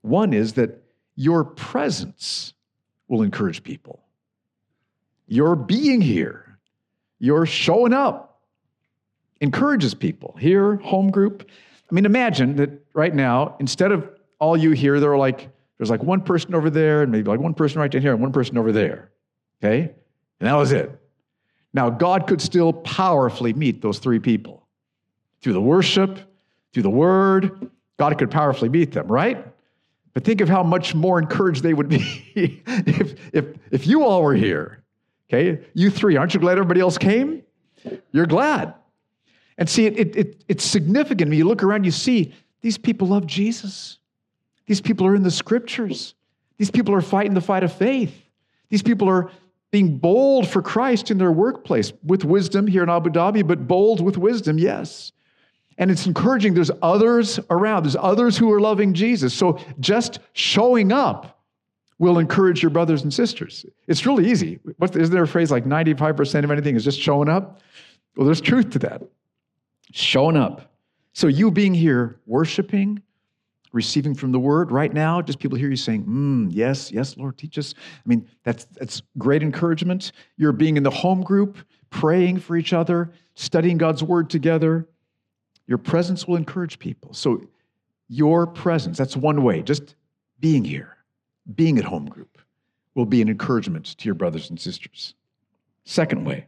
One 0.02 0.34
is 0.34 0.54
that 0.54 0.84
your 1.16 1.44
presence 1.44 2.54
will 3.08 3.22
encourage 3.22 3.64
people. 3.64 4.04
Your 5.28 5.56
being 5.56 6.02
here, 6.02 6.60
your 7.20 7.46
showing 7.46 7.94
up 7.94 8.42
encourages 9.42 9.94
people. 9.94 10.36
Here, 10.40 10.76
home 10.78 11.10
group. 11.10 11.50
I 11.90 11.96
mean, 11.96 12.06
imagine 12.06 12.58
that 12.58 12.83
right 12.94 13.14
now, 13.14 13.56
instead 13.60 13.92
of 13.92 14.10
all 14.40 14.56
you 14.56 14.72
here, 14.72 15.00
there 15.00 15.12
are 15.12 15.18
like, 15.18 15.50
there's 15.78 15.90
like 15.90 16.04
one 16.04 16.22
person 16.22 16.54
over 16.56 16.70
there, 16.70 17.02
and 17.04 17.12
maybe 17.12 17.30
like 17.30 17.40
one 17.40 17.54
person 17.54 17.80
right 17.80 17.92
down 17.92 18.02
here, 18.02 18.14
and 18.14 18.22
one 18.22 18.32
person 18.32 18.58
over 18.58 18.72
there. 18.72 19.12
Okay? 19.64 19.92
And 20.40 20.50
that 20.50 20.56
was 20.56 20.72
it. 20.72 21.00
Now, 21.74 21.90
God 21.90 22.28
could 22.28 22.42
still 22.42 22.72
powerfully 22.72 23.54
meet 23.54 23.82
those 23.82 24.00
three 24.00 24.20
people 24.20 24.68
through 25.42 25.54
the 25.54 25.62
worship, 25.62 26.20
through 26.72 26.84
the 26.84 26.90
word. 26.90 27.70
God 27.98 28.18
could 28.18 28.30
powerfully 28.30 28.70
meet 28.70 28.92
them, 28.92 29.08
right? 29.08 29.46
But 30.14 30.24
think 30.24 30.42
of 30.42 30.50
how 30.50 30.62
much 30.64 30.94
more 30.94 31.20
encouraged 31.20 31.64
they 31.64 31.74
would 31.74 31.90
be 31.90 32.22
if, 32.36 33.16
if, 33.34 33.46
if 33.72 33.88
you 33.88 34.04
all 34.04 34.22
were 34.22 34.36
here. 34.36 34.84
Okay, 35.30 35.66
you 35.74 35.90
three, 35.90 36.16
aren't 36.16 36.34
you 36.34 36.40
glad 36.40 36.54
everybody 36.54 36.80
else 36.80 36.98
came? 36.98 37.42
You're 38.12 38.28
glad. 38.28 38.76
And 39.58 39.70
see, 39.70 39.86
it, 39.86 39.98
it, 39.98 40.16
it, 40.16 40.44
it's 40.48 40.64
significant. 40.64 41.30
When 41.30 41.38
you 41.38 41.46
look 41.46 41.64
around, 41.64 41.86
you 41.86 41.92
see 41.92 42.34
these 42.64 42.80
people 42.80 43.10
love 43.10 43.28
Jesus. 43.28 44.00
These 44.66 44.82
people 44.82 45.06
are 45.06 45.16
in 45.16 45.22
the 45.22 45.30
scriptures. 45.30 46.16
These 46.58 46.72
people 46.72 46.96
are 46.96 47.02
fighting 47.02 47.34
the 47.34 47.42
fight 47.42 47.64
of 47.64 47.74
faith. 47.74 48.20
These 48.70 48.82
people 48.82 49.08
are 49.10 49.30
being 49.70 49.98
bold 49.98 50.48
for 50.48 50.62
Christ 50.62 51.12
in 51.12 51.18
their 51.18 51.32
workplace 51.32 51.92
with 52.04 52.24
wisdom 52.24 52.66
here 52.66 52.82
in 52.82 52.90
Abu 52.90 53.10
Dhabi, 53.10 53.46
but 53.46 53.68
bold 53.68 54.02
with 54.02 54.18
wisdom, 54.18 54.58
yes. 54.58 55.12
And 55.78 55.92
it's 55.92 56.06
encouraging. 56.06 56.54
There's 56.54 56.72
others 56.82 57.40
around, 57.50 57.84
there's 57.84 57.98
others 58.00 58.38
who 58.38 58.52
are 58.54 58.62
loving 58.62 58.94
Jesus. 58.94 59.34
So 59.34 59.60
just 59.80 60.20
showing 60.32 60.92
up 60.92 61.42
will 62.00 62.18
encourage 62.18 62.62
your 62.62 62.70
brothers 62.70 63.04
and 63.04 63.14
sisters. 63.14 63.66
It's 63.88 64.06
really 64.06 64.30
easy. 64.32 64.60
Isn't 64.82 65.12
there 65.12 65.24
a 65.24 65.28
phrase 65.28 65.52
like 65.52 65.66
95% 65.66 66.44
of 66.44 66.52
anything 66.52 66.76
is 66.76 66.84
just 66.84 67.00
showing 67.00 67.28
up? 67.28 67.60
Well, 68.16 68.26
there's 68.26 68.42
truth 68.42 68.70
to 68.72 68.80
that. 68.80 69.02
Showing 69.92 70.38
up. 70.38 70.73
So 71.14 71.28
you 71.28 71.52
being 71.52 71.74
here, 71.74 72.20
worshiping, 72.26 73.02
receiving 73.72 74.14
from 74.16 74.32
the 74.32 74.40
word 74.40 74.72
right 74.72 74.94
now, 74.94 75.22
just 75.22 75.40
people 75.40 75.58
hear 75.58 75.70
you 75.70 75.76
saying, 75.76 76.06
mm, 76.06 76.48
yes, 76.52 76.92
yes, 76.92 77.18
Lord, 77.18 77.38
teach 77.38 77.58
us. 77.58 77.74
I 77.78 78.10
mean, 78.10 78.28
that's, 78.44 78.66
that's 78.66 79.02
great 79.18 79.42
encouragement. 79.42 80.12
You're 80.38 80.52
being 80.52 80.78
in 80.78 80.84
the 80.84 80.92
home 80.92 81.22
group, 81.22 81.58
praying 81.90 82.40
for 82.40 82.56
each 82.56 82.74
other, 82.74 83.12
studying 83.36 83.78
God's 83.78 84.04
word 84.04 84.30
together, 84.30 84.88
your 85.68 85.78
presence 85.78 86.28
will 86.28 86.36
encourage 86.36 86.80
people. 86.80 87.14
So, 87.14 87.42
your 88.10 88.46
presence, 88.46 88.98
that's 88.98 89.16
one 89.16 89.44
way, 89.44 89.62
just 89.62 89.96
being 90.40 90.64
here, 90.66 90.98
being 91.56 91.78
at 91.78 91.86
home 91.86 92.06
group, 92.06 92.38
will 92.96 93.06
be 93.06 93.22
an 93.22 93.30
encouragement 93.30 93.98
to 93.98 94.06
your 94.06 94.14
brothers 94.14 94.50
and 94.50 94.60
sisters. 94.60 95.16
Second 95.86 96.26
way, 96.26 96.46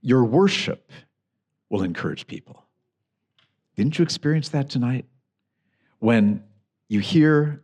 Your 0.00 0.24
worship 0.24 0.90
will 1.70 1.84
encourage 1.84 2.26
people. 2.26 2.61
Didn't 3.76 3.98
you 3.98 4.02
experience 4.02 4.48
that 4.50 4.68
tonight? 4.68 5.06
When 5.98 6.42
you 6.88 7.00
hear 7.00 7.62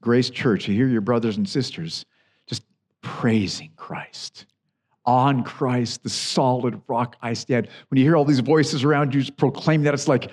Grace 0.00 0.30
Church, 0.30 0.68
you 0.68 0.74
hear 0.74 0.88
your 0.88 1.00
brothers 1.00 1.36
and 1.36 1.48
sisters 1.48 2.04
just 2.46 2.64
praising 3.02 3.70
Christ. 3.76 4.46
On 5.06 5.44
Christ, 5.44 6.02
the 6.02 6.08
solid 6.08 6.80
rock 6.88 7.16
I 7.20 7.34
stand. 7.34 7.68
When 7.88 7.98
you 7.98 8.04
hear 8.04 8.16
all 8.16 8.24
these 8.24 8.40
voices 8.40 8.84
around 8.84 9.14
you 9.14 9.30
proclaim 9.32 9.82
that, 9.82 9.94
it's 9.94 10.08
like, 10.08 10.30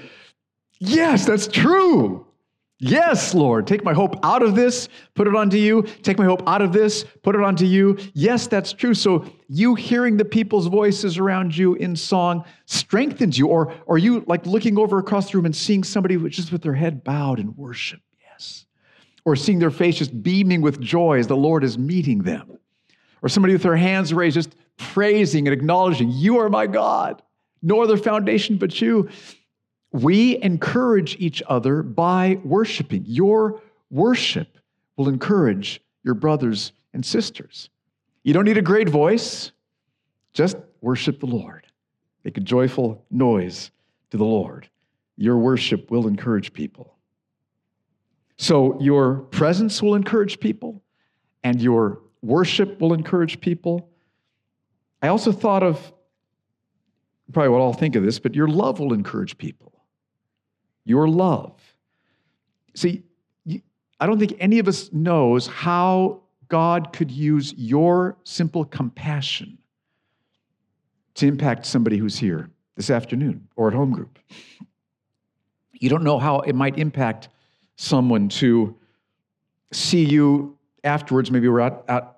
yes, 0.79 1.25
that's 1.25 1.47
true. 1.47 2.25
Yes, 2.83 3.35
Lord, 3.35 3.67
take 3.67 3.83
my 3.83 3.93
hope 3.93 4.15
out 4.23 4.41
of 4.41 4.55
this, 4.55 4.89
put 5.13 5.27
it 5.27 5.35
onto 5.35 5.55
you. 5.55 5.83
Take 6.01 6.17
my 6.17 6.25
hope 6.25 6.41
out 6.47 6.63
of 6.63 6.73
this, 6.73 7.05
put 7.21 7.35
it 7.35 7.41
onto 7.41 7.63
you. 7.63 7.95
Yes, 8.15 8.47
that's 8.47 8.73
true. 8.73 8.95
So 8.95 9.23
you 9.47 9.75
hearing 9.75 10.17
the 10.17 10.25
people's 10.25 10.65
voices 10.65 11.19
around 11.19 11.55
you 11.55 11.75
in 11.75 11.95
song 11.95 12.43
strengthens 12.65 13.37
you, 13.37 13.45
or, 13.45 13.71
or 13.85 13.99
you 13.99 14.23
like 14.25 14.47
looking 14.47 14.79
over 14.79 14.97
across 14.97 15.29
the 15.29 15.37
room 15.37 15.45
and 15.45 15.55
seeing 15.55 15.83
somebody 15.83 16.17
just 16.29 16.51
with 16.51 16.63
their 16.63 16.73
head 16.73 17.03
bowed 17.03 17.39
in 17.39 17.55
worship. 17.55 18.01
Yes. 18.19 18.65
Or 19.25 19.35
seeing 19.35 19.59
their 19.59 19.69
face 19.69 19.97
just 19.97 20.23
beaming 20.23 20.61
with 20.61 20.81
joy 20.81 21.19
as 21.19 21.27
the 21.27 21.37
Lord 21.37 21.63
is 21.63 21.77
meeting 21.77 22.23
them. 22.23 22.57
Or 23.21 23.29
somebody 23.29 23.53
with 23.53 23.61
their 23.61 23.77
hands 23.77 24.11
raised, 24.11 24.33
just 24.33 24.55
praising 24.77 25.47
and 25.47 25.53
acknowledging, 25.53 26.09
You 26.09 26.39
are 26.39 26.49
my 26.49 26.65
God, 26.65 27.21
no 27.61 27.83
other 27.83 27.95
foundation 27.95 28.57
but 28.57 28.81
you. 28.81 29.07
We 29.91 30.41
encourage 30.41 31.17
each 31.19 31.43
other 31.47 31.83
by 31.83 32.39
worshiping. 32.43 33.03
Your 33.05 33.61
worship 33.89 34.57
will 34.95 35.09
encourage 35.09 35.81
your 36.03 36.13
brothers 36.13 36.71
and 36.93 37.05
sisters. 37.05 37.69
You 38.23 38.33
don't 38.33 38.45
need 38.45 38.57
a 38.57 38.61
great 38.61 38.87
voice, 38.87 39.51
just 40.33 40.55
worship 40.79 41.19
the 41.19 41.25
Lord. 41.25 41.67
Make 42.23 42.37
a 42.37 42.41
joyful 42.41 43.03
noise 43.09 43.71
to 44.11 44.17
the 44.17 44.25
Lord. 44.25 44.69
Your 45.17 45.37
worship 45.37 45.91
will 45.91 46.07
encourage 46.07 46.53
people. 46.53 46.95
So, 48.37 48.79
your 48.79 49.15
presence 49.15 49.81
will 49.81 49.95
encourage 49.95 50.39
people, 50.39 50.81
and 51.43 51.61
your 51.61 52.01
worship 52.21 52.79
will 52.79 52.93
encourage 52.93 53.39
people. 53.39 53.89
I 55.01 55.09
also 55.09 55.31
thought 55.31 55.63
of 55.63 55.93
probably 57.33 57.49
what 57.49 57.61
I'll 57.61 57.73
think 57.73 57.95
of 57.95 58.03
this, 58.03 58.19
but 58.19 58.33
your 58.35 58.47
love 58.47 58.79
will 58.79 58.93
encourage 58.93 59.37
people 59.37 59.80
your 60.83 61.07
love. 61.07 61.59
See, 62.73 63.03
I 63.99 64.07
don't 64.07 64.17
think 64.17 64.35
any 64.39 64.59
of 64.59 64.67
us 64.67 64.91
knows 64.91 65.47
how 65.47 66.21
God 66.47 66.91
could 66.91 67.11
use 67.11 67.53
your 67.55 68.17
simple 68.23 68.65
compassion 68.65 69.57
to 71.15 71.27
impact 71.27 71.65
somebody 71.65 71.97
who's 71.97 72.17
here 72.17 72.49
this 72.75 72.89
afternoon 72.89 73.47
or 73.55 73.67
at 73.67 73.73
home 73.73 73.91
group. 73.91 74.17
You 75.73 75.89
don't 75.89 76.03
know 76.03 76.19
how 76.19 76.39
it 76.39 76.55
might 76.55 76.77
impact 76.77 77.29
someone 77.75 78.27
to 78.29 78.75
see 79.71 80.03
you 80.03 80.57
afterwards. 80.83 81.31
Maybe 81.31 81.47
we're 81.47 81.61
out, 81.61 81.85
out 81.87 82.17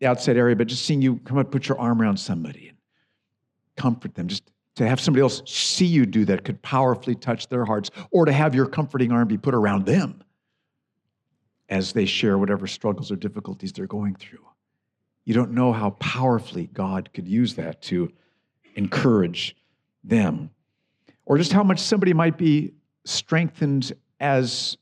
the 0.00 0.06
outside 0.06 0.36
area, 0.36 0.54
but 0.54 0.66
just 0.66 0.84
seeing 0.84 1.00
you 1.00 1.16
come 1.24 1.38
up, 1.38 1.50
put 1.50 1.68
your 1.68 1.78
arm 1.78 2.02
around 2.02 2.18
somebody 2.18 2.68
and 2.68 2.76
comfort 3.76 4.14
them. 4.14 4.28
Just 4.28 4.51
to 4.76 4.88
have 4.88 5.00
somebody 5.00 5.22
else 5.22 5.42
see 5.46 5.86
you 5.86 6.06
do 6.06 6.24
that 6.24 6.44
could 6.44 6.62
powerfully 6.62 7.14
touch 7.14 7.48
their 7.48 7.64
hearts, 7.64 7.90
or 8.10 8.24
to 8.24 8.32
have 8.32 8.54
your 8.54 8.66
comforting 8.66 9.12
arm 9.12 9.28
be 9.28 9.38
put 9.38 9.54
around 9.54 9.86
them 9.86 10.22
as 11.68 11.92
they 11.92 12.06
share 12.06 12.38
whatever 12.38 12.66
struggles 12.66 13.10
or 13.10 13.16
difficulties 13.16 13.72
they're 13.72 13.86
going 13.86 14.14
through. 14.14 14.44
You 15.24 15.34
don't 15.34 15.52
know 15.52 15.72
how 15.72 15.90
powerfully 15.90 16.68
God 16.72 17.10
could 17.14 17.28
use 17.28 17.54
that 17.54 17.82
to 17.82 18.10
encourage 18.74 19.56
them, 20.04 20.50
or 21.26 21.38
just 21.38 21.52
how 21.52 21.62
much 21.62 21.78
somebody 21.78 22.12
might 22.12 22.36
be 22.36 22.72
strengthened 23.04 23.92
as 24.20 24.76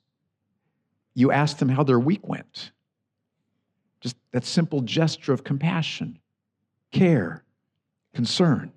you 1.15 1.33
ask 1.33 1.59
them 1.59 1.69
how 1.69 1.83
their 1.83 1.99
week 1.99 2.27
went. 2.27 2.73
Just 4.01 4.17
that 4.33 4.45
simple 4.45 4.81
gesture 4.81 5.33
of 5.33 5.45
compassion, 5.45 6.19
care, 6.93 7.45
concern. 8.15 8.73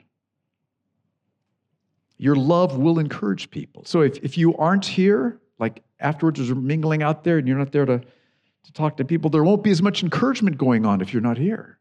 Your 2.18 2.36
love 2.36 2.78
will 2.78 3.00
encourage 3.00 3.50
people. 3.50 3.84
So 3.86 4.02
if, 4.02 4.18
if 4.24 4.38
you 4.38 4.56
aren't 4.58 4.86
here, 4.86 5.40
like 5.60 5.84
afterwards 6.00 6.40
there's 6.40 6.54
mingling 6.54 7.04
out 7.04 7.24
there 7.24 7.38
and 7.38 7.48
you're 7.48 7.58
not 7.58 7.72
there 7.72 7.86
to, 7.86 8.00
to 8.00 8.74
talk 8.74 8.98
to 8.98 9.06
people, 9.06 9.30
there 9.30 9.44
won't 9.44 9.64
be 9.64 9.72
as 9.72 9.82
much 9.82 10.04
encouragement 10.04 10.58
going 10.58 10.86
on 10.86 11.02
if 11.02 11.14
you're 11.14 11.22
not 11.22 11.38
here. 11.38 11.80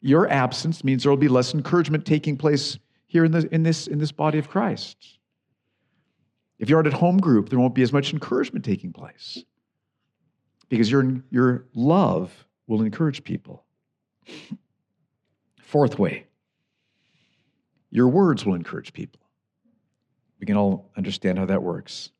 Your 0.00 0.28
absence 0.30 0.84
means 0.84 1.02
there 1.02 1.10
will 1.10 1.16
be 1.16 1.28
less 1.28 1.54
encouragement 1.54 2.04
taking 2.04 2.36
place 2.36 2.78
here 3.06 3.24
in, 3.24 3.32
the, 3.32 3.48
in, 3.54 3.62
this, 3.62 3.86
in 3.86 3.98
this 3.98 4.12
body 4.12 4.38
of 4.38 4.48
Christ. 4.48 5.18
If 6.58 6.70
you 6.70 6.76
aren't 6.76 6.86
at 6.86 6.92
home 6.92 7.18
group, 7.18 7.48
there 7.48 7.58
won't 7.58 7.74
be 7.74 7.82
as 7.82 7.92
much 7.92 8.12
encouragement 8.12 8.64
taking 8.64 8.92
place 8.92 9.42
because 10.68 10.90
your, 10.90 11.22
your 11.30 11.66
love 11.74 12.46
will 12.66 12.82
encourage 12.82 13.24
people. 13.24 13.64
Fourth 15.60 15.98
way, 15.98 16.26
your 17.90 18.08
words 18.08 18.44
will 18.46 18.54
encourage 18.54 18.92
people. 18.92 19.20
We 20.44 20.46
can 20.46 20.58
all 20.58 20.90
understand 20.94 21.38
how 21.38 21.46
that 21.46 21.62
works. 21.62 22.10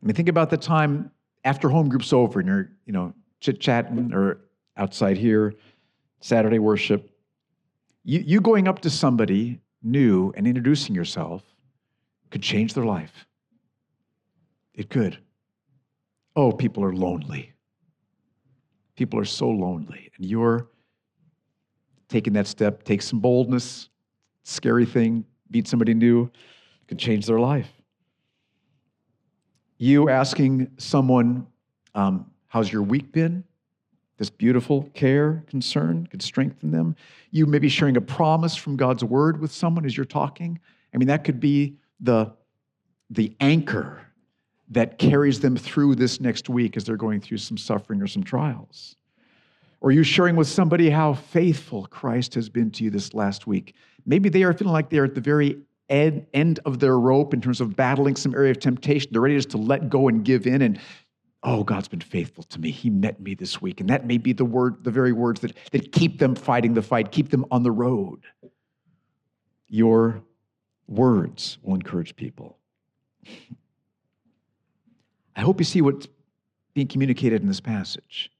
I 0.00 0.06
mean, 0.06 0.14
think 0.14 0.28
about 0.28 0.48
the 0.48 0.56
time 0.56 1.10
after 1.42 1.68
home 1.68 1.88
group's 1.88 2.12
over 2.12 2.38
and 2.38 2.48
you're, 2.48 2.70
you 2.84 2.92
know, 2.92 3.14
chit 3.40 3.58
chatting 3.58 4.14
or 4.14 4.42
outside 4.76 5.16
here, 5.16 5.52
Saturday 6.20 6.60
worship. 6.60 7.10
You, 8.04 8.20
you 8.20 8.40
going 8.40 8.68
up 8.68 8.78
to 8.82 8.90
somebody 8.90 9.60
new 9.82 10.32
and 10.36 10.46
introducing 10.46 10.94
yourself 10.94 11.42
could 12.30 12.42
change 12.42 12.74
their 12.74 12.84
life. 12.84 13.26
It 14.72 14.88
could. 14.88 15.18
Oh, 16.36 16.52
people 16.52 16.84
are 16.84 16.94
lonely. 16.94 17.54
People 18.94 19.18
are 19.18 19.24
so 19.24 19.48
lonely. 19.48 20.12
And 20.16 20.24
you're 20.24 20.68
taking 22.08 22.34
that 22.34 22.46
step, 22.46 22.84
take 22.84 23.02
some 23.02 23.18
boldness, 23.18 23.88
scary 24.44 24.86
thing, 24.86 25.24
meet 25.50 25.66
somebody 25.66 25.92
new 25.92 26.30
could 26.88 26.98
change 26.98 27.26
their 27.26 27.40
life. 27.40 27.70
You 29.78 30.08
asking 30.08 30.70
someone, 30.78 31.46
um, 31.94 32.30
How's 32.48 32.72
your 32.72 32.82
week 32.82 33.12
been? 33.12 33.44
This 34.18 34.30
beautiful 34.30 34.84
care, 34.94 35.44
concern 35.46 36.06
could 36.06 36.22
strengthen 36.22 36.70
them. 36.70 36.96
You 37.30 37.44
maybe 37.44 37.68
sharing 37.68 37.98
a 37.98 38.00
promise 38.00 38.56
from 38.56 38.76
God's 38.76 39.04
word 39.04 39.40
with 39.40 39.52
someone 39.52 39.84
as 39.84 39.94
you're 39.94 40.06
talking. 40.06 40.58
I 40.94 40.96
mean, 40.96 41.08
that 41.08 41.24
could 41.24 41.38
be 41.38 41.76
the, 42.00 42.32
the 43.10 43.36
anchor 43.40 44.00
that 44.70 44.98
carries 44.98 45.40
them 45.40 45.56
through 45.56 45.96
this 45.96 46.20
next 46.20 46.48
week 46.48 46.76
as 46.76 46.84
they're 46.84 46.96
going 46.96 47.20
through 47.20 47.38
some 47.38 47.58
suffering 47.58 48.00
or 48.00 48.06
some 48.06 48.24
trials. 48.24 48.96
Or 49.80 49.92
you 49.92 50.02
sharing 50.02 50.34
with 50.34 50.48
somebody 50.48 50.88
how 50.88 51.12
faithful 51.12 51.86
Christ 51.86 52.34
has 52.34 52.48
been 52.48 52.70
to 52.72 52.84
you 52.84 52.90
this 52.90 53.12
last 53.12 53.46
week. 53.46 53.74
Maybe 54.06 54.28
they 54.30 54.42
are 54.44 54.52
feeling 54.54 54.72
like 54.72 54.88
they're 54.88 55.04
at 55.04 55.14
the 55.14 55.20
very 55.20 55.58
ed, 55.88 56.26
end 56.34 56.60
of 56.64 56.78
their 56.78 56.98
rope 56.98 57.34
in 57.34 57.40
terms 57.40 57.60
of 57.60 57.76
battling 57.76 58.16
some 58.16 58.34
area 58.34 58.50
of 58.50 58.58
temptation. 58.58 59.10
They're 59.12 59.20
ready 59.20 59.36
just 59.36 59.50
to 59.50 59.58
let 59.58 59.88
go 59.88 60.08
and 60.08 60.24
give 60.24 60.46
in. 60.46 60.62
And 60.62 60.78
oh, 61.42 61.62
God's 61.62 61.88
been 61.88 62.00
faithful 62.00 62.44
to 62.44 62.60
me. 62.60 62.70
He 62.70 62.90
met 62.90 63.20
me 63.20 63.34
this 63.34 63.62
week. 63.62 63.80
And 63.80 63.88
that 63.90 64.06
may 64.06 64.18
be 64.18 64.32
the 64.32 64.44
word, 64.44 64.82
the 64.82 64.90
very 64.90 65.12
words 65.12 65.40
that, 65.40 65.56
that 65.72 65.92
keep 65.92 66.18
them 66.18 66.34
fighting 66.34 66.74
the 66.74 66.82
fight, 66.82 67.12
keep 67.12 67.30
them 67.30 67.44
on 67.50 67.62
the 67.62 67.70
road. 67.70 68.24
Your 69.68 70.22
words 70.88 71.58
will 71.62 71.74
encourage 71.74 72.16
people. 72.16 72.58
I 75.34 75.40
hope 75.40 75.60
you 75.60 75.64
see 75.64 75.82
what's 75.82 76.08
being 76.74 76.86
communicated 76.86 77.42
in 77.42 77.48
this 77.48 77.60
passage. 77.60 78.30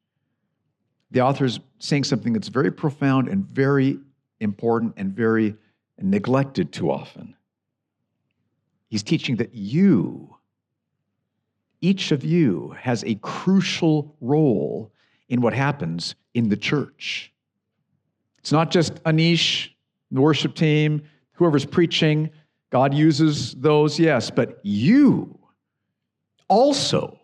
The 1.10 1.20
author 1.20 1.44
is 1.44 1.60
saying 1.78 2.04
something 2.04 2.32
that's 2.32 2.48
very 2.48 2.70
profound 2.70 3.28
and 3.28 3.44
very 3.46 3.98
important 4.40 4.94
and 4.96 5.12
very 5.12 5.56
neglected 6.00 6.72
too 6.72 6.90
often. 6.90 7.34
He's 8.88 9.02
teaching 9.02 9.36
that 9.36 9.54
you, 9.54 10.36
each 11.80 12.12
of 12.12 12.24
you, 12.24 12.74
has 12.78 13.02
a 13.04 13.16
crucial 13.16 14.14
role 14.20 14.92
in 15.28 15.40
what 15.40 15.52
happens 15.54 16.14
in 16.34 16.48
the 16.48 16.56
church. 16.56 17.32
It's 18.38 18.52
not 18.52 18.70
just 18.70 19.02
Anish, 19.04 19.70
the 20.12 20.20
worship 20.20 20.54
team, 20.54 21.02
whoever's 21.32 21.64
preaching. 21.64 22.30
God 22.70 22.94
uses 22.94 23.54
those, 23.54 23.98
yes, 23.98 24.30
but 24.30 24.60
you 24.62 25.38
also 26.48 27.18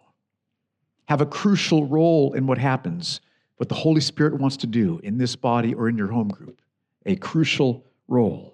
have 1.07 1.21
a 1.21 1.27
crucial 1.27 1.87
role 1.87 2.33
in 2.33 2.47
what 2.47 2.59
happens, 2.59 3.21
what 3.57 3.69
the 3.69 3.75
Holy 3.75 4.01
Spirit 4.01 4.41
wants 4.41 4.57
to 4.59 4.67
do 4.67 5.01
in 5.05 5.19
this 5.19 5.37
body 5.37 5.75
or 5.75 5.89
in 5.89 5.97
your 5.97 6.09
home 6.09 6.29
group. 6.29 6.61
A 7.07 7.17
crucial 7.17 7.85
role. 8.09 8.52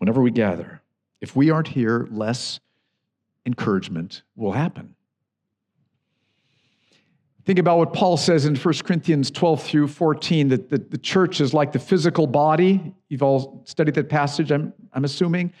Whenever 0.00 0.22
we 0.22 0.30
gather, 0.30 0.80
if 1.20 1.36
we 1.36 1.50
aren't 1.50 1.68
here, 1.68 2.08
less 2.10 2.58
encouragement 3.44 4.22
will 4.34 4.52
happen. 4.52 4.94
Think 7.44 7.58
about 7.58 7.76
what 7.76 7.92
Paul 7.92 8.16
says 8.16 8.46
in 8.46 8.56
1 8.56 8.74
Corinthians 8.84 9.30
12 9.30 9.62
through 9.62 9.88
14 9.88 10.48
that 10.48 10.70
the, 10.70 10.78
the 10.78 10.96
church 10.96 11.42
is 11.42 11.52
like 11.52 11.72
the 11.72 11.78
physical 11.78 12.26
body. 12.26 12.94
You've 13.10 13.22
all 13.22 13.62
studied 13.66 13.94
that 13.96 14.08
passage, 14.08 14.50
I'm, 14.50 14.72
I'm 14.94 15.04
assuming. 15.04 15.52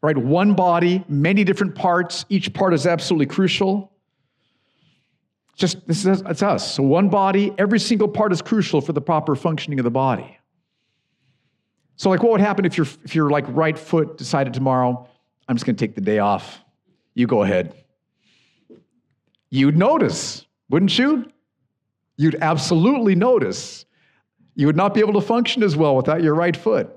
Right? 0.00 0.16
One 0.16 0.54
body, 0.54 1.04
many 1.08 1.42
different 1.42 1.74
parts. 1.74 2.24
Each 2.28 2.52
part 2.52 2.74
is 2.74 2.86
absolutely 2.86 3.26
crucial. 3.26 3.92
Just 5.56 5.84
this 5.88 6.06
is 6.06 6.22
it's 6.22 6.42
us. 6.42 6.74
So 6.74 6.84
one 6.84 7.08
body, 7.08 7.52
every 7.58 7.80
single 7.80 8.08
part 8.08 8.32
is 8.32 8.42
crucial 8.42 8.80
for 8.80 8.92
the 8.92 9.00
proper 9.00 9.34
functioning 9.34 9.80
of 9.80 9.84
the 9.84 9.90
body. 9.90 10.38
So, 11.96 12.10
like, 12.10 12.22
what 12.22 12.32
would 12.32 12.40
happen 12.40 12.64
if 12.64 12.76
your 12.76 12.86
if 13.04 13.14
your 13.14 13.30
like 13.30 13.44
right 13.48 13.78
foot 13.78 14.18
decided 14.18 14.54
tomorrow, 14.54 15.08
I'm 15.48 15.56
just 15.56 15.66
going 15.66 15.76
to 15.76 15.86
take 15.86 15.94
the 15.94 16.00
day 16.00 16.18
off. 16.18 16.60
You 17.14 17.26
go 17.26 17.42
ahead. 17.42 17.74
You'd 19.50 19.76
notice, 19.76 20.46
wouldn't 20.70 20.98
you? 20.98 21.30
You'd 22.16 22.36
absolutely 22.40 23.14
notice. 23.14 23.84
You 24.54 24.66
would 24.66 24.76
not 24.76 24.94
be 24.94 25.00
able 25.00 25.14
to 25.14 25.20
function 25.20 25.62
as 25.62 25.76
well 25.76 25.96
without 25.96 26.22
your 26.22 26.34
right 26.34 26.56
foot. 26.56 26.90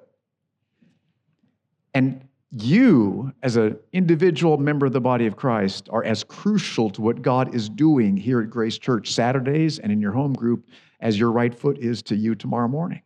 And 1.93 2.27
you, 2.51 3.33
as 3.43 3.57
an 3.57 3.77
individual 3.91 4.57
member 4.57 4.85
of 4.85 4.93
the 4.93 5.01
body 5.01 5.25
of 5.25 5.35
Christ, 5.35 5.89
are 5.91 6.03
as 6.03 6.23
crucial 6.23 6.89
to 6.91 7.01
what 7.01 7.21
God 7.21 7.53
is 7.53 7.67
doing 7.67 8.15
here 8.15 8.41
at 8.41 8.49
Grace 8.49 8.77
Church 8.77 9.11
Saturdays 9.11 9.79
and 9.79 9.91
in 9.91 9.99
your 9.99 10.11
home 10.11 10.33
group 10.33 10.65
as 11.01 11.19
your 11.19 11.31
right 11.31 11.53
foot 11.53 11.77
is 11.77 12.01
to 12.03 12.15
you 12.15 12.35
tomorrow 12.35 12.67
morning. 12.67 13.01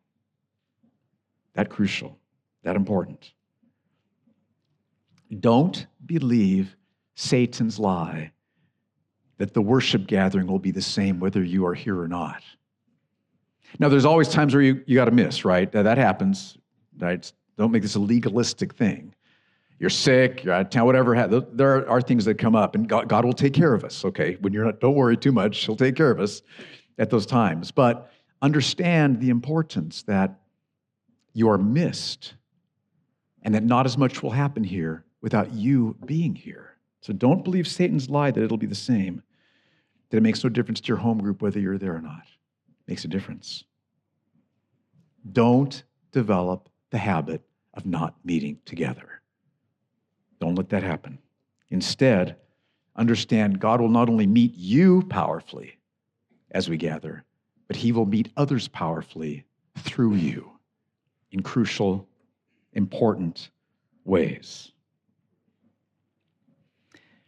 That 1.60 1.70
crucial, 1.70 2.18
that 2.64 2.78
important. 2.78 3.34
Don't 5.42 5.88
believe 6.06 6.78
Satan's 7.16 7.78
lie 7.78 8.32
that 9.40 9.54
the 9.54 9.62
worship 9.62 10.08
gathering 10.08 10.48
will 10.48 10.58
be 10.58 10.72
the 10.72 10.82
same 10.82 11.20
whether 11.20 11.44
you 11.44 11.66
are 11.66 11.74
here 11.74 12.00
or 12.00 12.08
not. 12.08 12.42
Now, 13.78 13.90
there's 13.90 14.06
always 14.06 14.30
times 14.30 14.54
where 14.54 14.64
you, 14.64 14.82
you 14.86 14.96
got 14.96 15.06
to 15.06 15.12
miss, 15.12 15.44
right? 15.44 15.70
That 15.74 15.98
happens. 15.98 16.58
Right? 16.98 17.30
Don't 17.58 17.72
make 17.74 17.82
this 17.82 17.96
a 17.96 18.00
legalistic 18.00 18.74
thing. 18.74 19.14
You're 19.80 19.90
sick, 19.90 20.46
you're 20.46 20.54
out 20.54 20.62
of 20.62 20.70
town, 20.70 20.86
whatever. 20.86 21.28
There 21.52 21.90
are 21.90 22.00
things 22.00 22.24
that 22.24 22.36
come 22.36 22.56
up, 22.56 22.74
and 22.74 22.88
God, 22.88 23.10
God 23.10 23.26
will 23.26 23.34
take 23.34 23.54
care 23.54 23.74
of 23.74 23.84
us, 23.84 24.06
okay? 24.06 24.38
When 24.40 24.54
you're 24.54 24.64
not, 24.64 24.80
don't 24.80 24.96
worry 24.96 25.18
too 25.18 25.34
much, 25.34 25.66
He'll 25.66 25.76
take 25.76 25.98
care 25.98 26.10
of 26.10 26.22
us 26.22 26.42
at 26.98 27.10
those 27.10 27.26
times. 27.26 27.70
But 27.70 28.10
understand 28.42 29.20
the 29.20 29.30
importance 29.30 30.04
that 30.04 30.40
you 31.40 31.50
are 31.50 31.58
missed 31.58 32.34
and 33.44 33.56
that 33.56 33.64
not 33.64 33.86
as 33.86 33.98
much 33.98 34.22
will 34.22 34.32
happen 34.32 34.64
here 34.64 35.06
without 35.22 35.54
you 35.54 35.96
being 36.06 36.36
here. 36.36 36.76
So 37.00 37.14
don't 37.14 37.46
believe 37.46 37.66
Satan's 37.66 38.10
lie 38.10 38.30
that 38.30 38.44
it'll 38.44 38.58
be 38.58 38.68
the 38.68 38.76
same, 38.76 39.24
that 40.10 40.18
it 40.18 40.24
makes 40.24 40.44
no 40.44 40.50
difference 40.50 40.82
to 40.82 40.88
your 40.90 40.98
home 40.98 41.18
group 41.18 41.42
whether 41.42 41.58
you're 41.58 41.78
there 41.78 41.96
or 41.96 42.02
not. 42.02 42.24
It 42.24 42.90
makes 42.90 43.06
a 43.06 43.08
difference. 43.08 43.64
Don't 45.32 45.82
develop 46.12 46.68
the 46.90 46.98
habit 46.98 47.42
of 47.74 47.86
not 47.86 48.16
meeting 48.26 48.60
together. 48.66 49.22
Don't 50.42 50.56
let 50.56 50.70
that 50.70 50.84
happen. 50.84 51.20
Instead, 51.70 52.36
understand 52.98 53.62
God 53.62 53.80
will 53.80 53.88
not 53.88 54.10
only 54.10 54.28
meet 54.28 54.56
you 54.56 55.04
powerfully 55.04 55.78
as 56.52 56.68
we 56.68 56.76
gather, 56.76 57.24
but 57.68 57.78
He 57.78 57.94
will 57.94 58.06
meet 58.06 58.34
others 58.36 58.68
powerfully 58.68 59.46
through 59.78 60.16
you 60.16 60.59
in 61.32 61.42
crucial, 61.42 62.08
important 62.74 63.50
ways. 64.06 64.72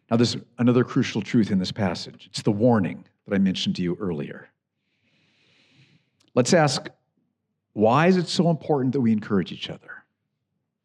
Now, 0.10 0.18
there's 0.18 0.36
another 0.58 0.84
crucial 0.84 1.22
truth 1.22 1.52
in 1.52 1.60
this 1.60 1.72
passage. 1.72 2.28
It's 2.30 2.42
the 2.42 2.52
warning 2.52 3.06
that 3.26 3.36
I 3.36 3.38
mentioned 3.38 3.78
to 3.78 3.82
you 3.82 3.98
earlier. 4.00 4.50
Let's 6.36 6.54
ask 6.54 6.88
why 7.74 8.08
is 8.08 8.18
it 8.18 8.28
so 8.28 8.50
important 8.50 8.92
that 8.94 9.02
we 9.02 9.14
encourage 9.14 9.54
each 9.54 9.70
other? 9.70 10.04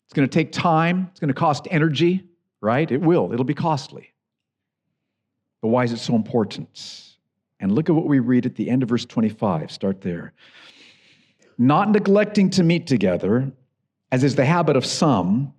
It's 0.05 0.13
going 0.13 0.29
to 0.29 0.33
take 0.33 0.53
time, 0.53 1.09
it's 1.11 1.19
going 1.19 1.29
to 1.29 1.35
cost 1.35 1.67
energy, 1.71 2.25
right? 2.61 2.89
It 2.89 3.01
will, 3.01 3.33
it'll 3.33 3.45
be 3.45 3.55
costly. 3.55 4.13
But 5.61 5.69
why 5.69 5.83
is 5.83 5.93
it 5.93 5.99
so 5.99 6.15
important? 6.15 7.15
And 7.59 7.73
look 7.73 7.89
at 7.89 7.97
what 7.97 8.07
we 8.07 8.21
read 8.21 8.47
at 8.47 8.55
the 8.55 8.71
end 8.71 8.85
of 8.85 8.89
verse 8.89 9.05
25. 9.05 9.73
Start 9.73 10.01
there. 10.01 10.33
Not 11.59 11.91
neglecting 11.91 12.51
to 12.51 12.63
meet 12.63 12.87
together, 12.87 13.51
as 14.13 14.25
is 14.25 14.35
the 14.35 14.45
habit 14.45 14.77
of 14.77 14.85
some, 14.85 15.55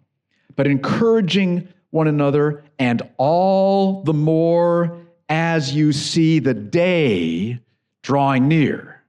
but 0.55 0.67
encouraging 0.67 1.67
one 1.89 2.07
another, 2.07 2.63
and 2.79 3.01
all 3.17 4.03
the 4.03 4.13
more 4.13 4.99
as 5.29 5.73
you 5.73 5.91
see 5.91 6.39
the 6.39 6.53
day 6.53 7.59
drawing 8.01 8.47
near. 8.47 9.03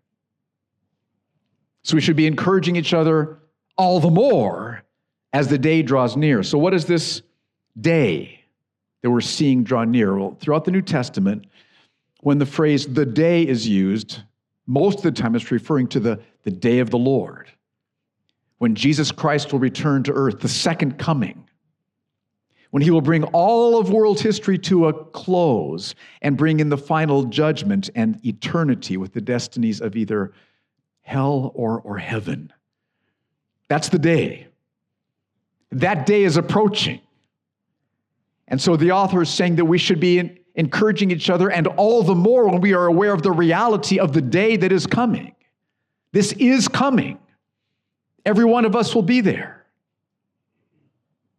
So 1.83 1.95
we 1.95 2.01
should 2.01 2.17
be 2.17 2.27
encouraging 2.27 2.77
each 2.77 2.95
other 2.95 3.39
all 3.77 4.01
the 4.01 4.11
more 4.11 4.83
as 5.33 5.49
the 5.49 5.59
day 5.59 5.83
draws 5.83 6.17
near. 6.17 6.43
So, 6.43 6.59
what 6.59 6.75
is 6.75 6.85
this 6.85 7.23
day 7.81 8.45
that 9.03 9.11
we're 9.11 9.21
seeing 9.21 9.63
draw 9.63 9.85
near? 9.85 10.17
Well, 10.17 10.37
throughout 10.41 10.65
the 10.65 10.71
New 10.71 10.83
Testament, 10.83 11.47
when 12.21 12.39
the 12.39 12.47
phrase 12.47 12.87
the 12.87 13.07
day 13.07 13.47
is 13.47 13.67
used, 13.67 14.23
most 14.67 14.99
of 14.99 15.05
the 15.05 15.13
time 15.13 15.35
it's 15.35 15.51
referring 15.51 15.87
to 15.89 16.01
the, 16.01 16.21
the 16.49 16.57
day 16.57 16.79
of 16.79 16.89
the 16.89 16.99
Lord, 16.99 17.51
when 18.57 18.75
Jesus 18.75 19.13
Christ 19.13 19.53
will 19.53 19.59
return 19.59 20.03
to 20.05 20.13
earth, 20.13 20.41
the 20.41 20.49
second 20.49 20.99
coming 20.99 21.45
when 22.71 22.83
he 22.83 22.91
will 22.91 23.01
bring 23.01 23.25
all 23.25 23.79
of 23.79 23.91
world 23.91 24.21
history 24.21 24.59
to 24.59 24.89
a 24.89 24.93
close 24.93 25.95
and 26.23 26.37
bring 26.37 26.61
in 26.61 26.69
the 26.69 26.77
final 26.77 27.25
judgment 27.25 27.89
and 27.95 28.25
eternity 28.27 28.97
with 28.97 29.13
the 29.13 29.21
destinies 29.21 29.81
of 29.81 29.97
either 29.97 30.33
hell 31.03 31.53
or, 31.55 31.81
or 31.81 31.99
heaven. 31.99 32.53
That's 33.69 33.89
the 33.89 33.99
day. 33.99 34.49
That 35.73 36.07
day 36.07 36.25
is 36.25 36.37
approaching. 36.37 37.01
And 38.49 38.61
so 38.61 38.77
the 38.77 38.93
author 38.93 39.23
is 39.23 39.31
saying 39.31 39.57
that 39.57 39.65
we 39.65 39.79
should 39.79 40.01
be 40.01 40.43
encouraging 40.55 41.11
each 41.11 41.31
other, 41.31 41.51
and 41.51 41.67
all 41.67 42.03
the 42.03 42.15
more 42.15 42.49
when 42.49 42.61
we 42.61 42.75
are 42.75 42.87
aware 42.87 43.13
of 43.13 43.23
the 43.23 43.31
reality 43.31 43.99
of 43.99 44.13
the 44.13 44.23
day 44.23 44.57
that 44.57 44.73
is 44.73 44.87
coming. 44.87 45.35
This 46.13 46.33
is 46.33 46.69
coming. 46.69 47.19
Every 48.25 48.45
one 48.45 48.65
of 48.65 48.75
us 48.77 48.95
will 48.95 49.03
be 49.03 49.21
there. 49.21 49.67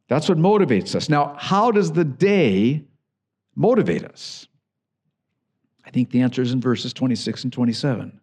That's 0.08 0.28
what 0.28 0.38
motivates 0.38 0.96
us. 0.96 1.08
Now, 1.08 1.36
how 1.38 1.72
does 1.72 1.92
the 1.92 2.04
day 2.04 2.84
motivate 3.56 4.04
us? 4.04 4.48
I 5.86 5.92
think 5.92 6.12
the 6.12 6.22
answer 6.22 6.42
is 6.42 6.52
in 6.52 6.62
verses 6.62 6.94
26 6.94 7.46
and 7.46 7.54
27. 7.54 8.20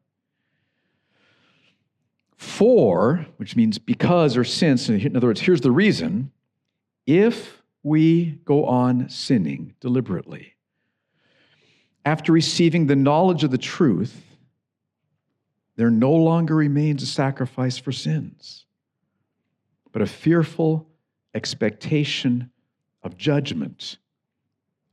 For, 2.36 3.26
which 3.38 3.56
means 3.56 3.78
because 3.78 4.36
or 4.36 4.44
since, 4.44 4.88
in 4.88 5.16
other 5.16 5.28
words, 5.28 5.40
here's 5.40 5.60
the 5.60 5.70
reason 5.70 6.30
if 7.06 7.62
we 7.82 8.40
go 8.44 8.64
on 8.64 9.08
sinning 9.08 9.74
deliberately, 9.80 10.54
after 12.04 12.32
receiving 12.32 12.86
the 12.86 12.96
knowledge 12.96 13.44
of 13.44 13.52
the 13.52 13.58
truth, 13.58 14.25
there 15.76 15.90
no 15.90 16.12
longer 16.12 16.56
remains 16.56 17.02
a 17.02 17.06
sacrifice 17.06 17.76
for 17.78 17.92
sins, 17.92 18.64
but 19.92 20.02
a 20.02 20.06
fearful 20.06 20.88
expectation 21.34 22.50
of 23.02 23.16
judgment 23.16 23.98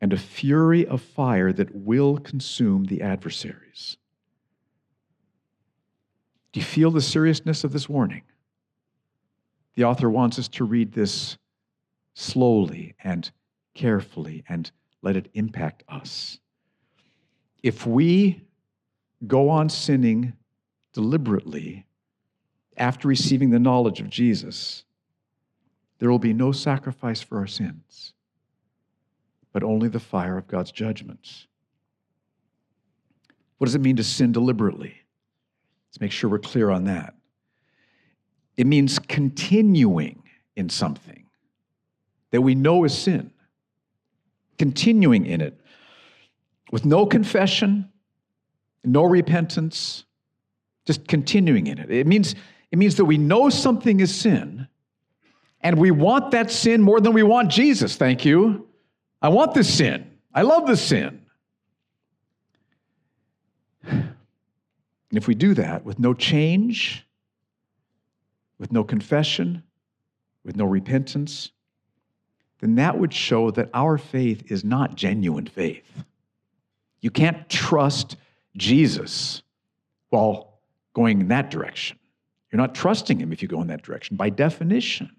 and 0.02 0.12
a 0.12 0.18
fury 0.18 0.86
of 0.86 1.02
fire 1.02 1.54
that 1.54 1.74
will 1.74 2.18
consume 2.18 2.84
the 2.86 3.02
adversaries. 3.02 3.98
Do 6.52 6.60
you 6.60 6.66
feel 6.66 6.92
the 6.92 7.02
seriousness 7.02 7.64
of 7.64 7.72
this 7.72 7.88
warning? 7.88 8.24
The 9.76 9.86
author 9.86 10.10
wants 10.10 10.38
us 10.38 10.50
to 10.50 10.66
read 10.66 10.92
this 10.92 11.38
slowly 12.14 12.94
and 13.04 13.32
carefully 13.74 14.44
and 14.48 14.70
let 15.02 15.16
it 15.16 15.30
impact 15.34 15.84
us. 15.88 16.40
If 17.64 17.88
we 17.88 18.46
go 19.26 19.50
on 19.50 19.70
sinning 19.70 20.34
deliberately 20.94 21.86
after 22.78 23.08
receiving 23.08 23.50
the 23.50 23.60
knowledge 23.60 24.00
of 24.00 24.10
Jesus, 24.10 24.84
there 26.00 26.10
will 26.10 26.20
be 26.20 26.34
no 26.34 26.52
sacrifice 26.52 27.22
for 27.22 27.38
our 27.38 27.48
sins, 27.48 28.14
but 29.52 29.64
only 29.64 29.88
the 29.90 30.00
fire 30.00 30.38
of 30.38 30.48
God's 30.48 30.72
judgments. 30.72 31.48
What 33.58 33.66
does 33.66 33.76
it 33.76 33.82
mean 33.82 33.96
to 33.98 34.04
sin 34.04 34.32
deliberately? 34.32 34.96
Let's 35.90 36.02
make 36.02 36.12
sure 36.12 36.30
we're 36.30 36.40
clear 36.40 36.70
on 36.70 36.86
that. 36.86 37.14
It 38.58 38.68
means 38.68 39.00
continuing 39.00 40.24
in 40.56 40.70
something 40.70 41.26
that 42.32 42.42
we 42.42 42.56
know 42.56 42.84
is 42.84 42.98
sin, 42.98 43.32
continuing 44.58 45.26
in 45.26 45.42
it 45.42 45.60
with 46.72 46.86
no 46.86 47.06
confession, 47.06 47.90
no 48.84 49.04
repentance, 49.04 50.06
just 50.86 51.08
continuing 51.08 51.68
in 51.68 51.78
it. 51.78 51.92
It 51.92 52.08
means, 52.08 52.36
it 52.72 52.78
means 52.78 52.96
that 52.96 53.06
we 53.06 53.18
know 53.18 53.50
something 53.50 54.00
is 54.00 54.14
sin 54.14 54.68
and 55.62 55.80
we 55.80 55.92
want 55.92 56.32
that 56.32 56.52
sin 56.52 56.82
more 56.82 57.00
than 57.00 57.14
we 57.14 57.24
want 57.24 57.50
Jesus, 57.50 57.96
thank 57.96 58.26
you. 58.26 58.68
I 59.22 59.30
want 59.30 59.54
this 59.54 59.74
sin. 59.74 60.12
I 60.34 60.42
love 60.42 60.68
this 60.68 60.82
sin. 60.82 61.22
And 63.84 64.16
if 65.12 65.28
we 65.28 65.36
do 65.36 65.54
that 65.54 65.86
with 65.86 66.00
no 66.00 66.14
change, 66.14 67.06
with 68.58 68.72
no 68.72 68.84
confession, 68.84 69.64
with 70.44 70.58
no 70.58 70.66
repentance, 70.66 71.52
then 72.60 72.76
that 72.76 72.98
would 72.98 73.14
show 73.14 73.52
that 73.52 73.70
our 73.74 73.98
faith 73.98 74.52
is 74.52 74.64
not 74.64 74.96
genuine 74.96 75.46
faith. 75.46 76.04
You 77.00 77.12
can't 77.12 77.48
trust 77.50 78.18
Jesus 78.58 79.44
while 80.10 80.53
going 80.94 81.22
in 81.22 81.28
that 81.30 81.50
direction. 81.50 81.98
You're 82.52 82.62
not 82.62 82.76
trusting 82.76 83.20
him 83.20 83.34
if 83.34 83.42
you 83.42 83.48
go 83.48 83.62
in 83.62 83.68
that 83.68 83.82
direction 83.82 84.16
by 84.16 84.30
definition. 84.30 85.10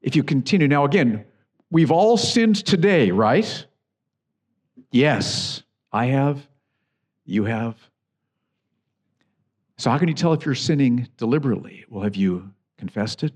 If 0.00 0.16
you 0.16 0.24
continue, 0.24 0.66
now 0.66 0.84
again, 0.84 1.24
we've 1.70 1.90
all 1.90 2.16
sinned 2.16 2.64
today, 2.64 3.10
right? 3.10 3.66
Yes, 4.90 5.62
I 5.92 6.06
have, 6.06 6.46
you 7.24 7.44
have. 7.44 7.76
So, 9.76 9.90
how 9.90 9.98
can 9.98 10.08
you 10.08 10.14
tell 10.14 10.32
if 10.32 10.46
you're 10.46 10.54
sinning 10.54 11.08
deliberately? 11.16 11.84
Well, 11.88 12.02
have 12.02 12.16
you 12.16 12.50
confessed 12.78 13.24
it? 13.24 13.32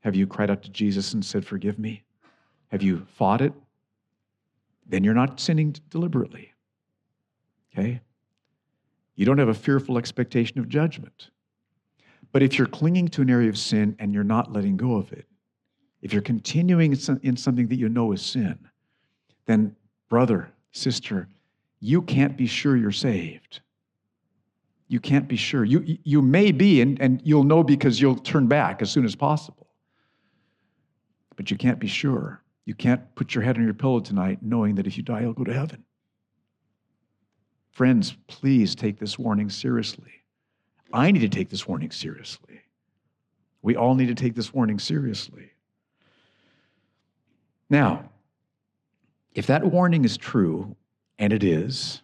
Have 0.00 0.14
you 0.14 0.26
cried 0.26 0.50
out 0.50 0.62
to 0.62 0.70
Jesus 0.70 1.12
and 1.12 1.24
said, 1.24 1.44
Forgive 1.44 1.78
me? 1.78 2.04
Have 2.68 2.82
you 2.82 3.06
fought 3.16 3.40
it? 3.40 3.52
Then 4.86 5.02
you're 5.02 5.14
not 5.14 5.40
sinning 5.40 5.74
deliberately. 5.90 6.52
Okay? 7.72 8.00
You 9.16 9.24
don't 9.24 9.38
have 9.38 9.48
a 9.48 9.54
fearful 9.54 9.98
expectation 9.98 10.58
of 10.58 10.68
judgment. 10.68 11.30
But 12.32 12.42
if 12.42 12.58
you're 12.58 12.66
clinging 12.66 13.08
to 13.08 13.22
an 13.22 13.30
area 13.30 13.48
of 13.48 13.58
sin 13.58 13.96
and 13.98 14.12
you're 14.12 14.24
not 14.24 14.52
letting 14.52 14.76
go 14.76 14.96
of 14.96 15.12
it, 15.12 15.26
if 16.02 16.12
you're 16.12 16.22
continuing 16.22 16.92
in 17.22 17.36
something 17.36 17.66
that 17.66 17.76
you 17.76 17.88
know 17.88 18.12
is 18.12 18.22
sin, 18.22 18.58
then, 19.46 19.74
brother, 20.08 20.52
sister, 20.72 21.28
you 21.80 22.02
can't 22.02 22.36
be 22.36 22.46
sure 22.46 22.76
you're 22.76 22.92
saved. 22.92 23.60
You 24.88 25.00
can't 25.00 25.26
be 25.26 25.36
sure. 25.36 25.64
You, 25.64 25.98
you 26.04 26.22
may 26.22 26.52
be, 26.52 26.80
and, 26.80 27.00
and 27.00 27.20
you'll 27.24 27.44
know 27.44 27.64
because 27.64 28.00
you'll 28.00 28.16
turn 28.16 28.46
back 28.46 28.82
as 28.82 28.90
soon 28.90 29.04
as 29.04 29.16
possible. 29.16 29.68
But 31.36 31.50
you 31.50 31.56
can't 31.56 31.78
be 31.78 31.88
sure. 31.88 32.42
You 32.66 32.74
can't 32.74 33.14
put 33.14 33.34
your 33.34 33.42
head 33.42 33.56
on 33.56 33.64
your 33.64 33.74
pillow 33.74 34.00
tonight 34.00 34.40
knowing 34.42 34.74
that 34.76 34.86
if 34.86 34.96
you 34.96 35.02
die, 35.02 35.22
you'll 35.22 35.32
go 35.32 35.44
to 35.44 35.54
heaven. 35.54 35.85
Friends, 37.76 38.16
please 38.26 38.74
take 38.74 38.98
this 38.98 39.18
warning 39.18 39.50
seriously. 39.50 40.22
I 40.94 41.10
need 41.10 41.18
to 41.18 41.28
take 41.28 41.50
this 41.50 41.68
warning 41.68 41.90
seriously. 41.90 42.62
We 43.60 43.76
all 43.76 43.94
need 43.94 44.06
to 44.06 44.14
take 44.14 44.34
this 44.34 44.54
warning 44.54 44.78
seriously. 44.78 45.50
Now, 47.68 48.08
if 49.34 49.46
that 49.48 49.62
warning 49.62 50.06
is 50.06 50.16
true, 50.16 50.74
and 51.18 51.34
it 51.34 51.44
is, 51.44 52.00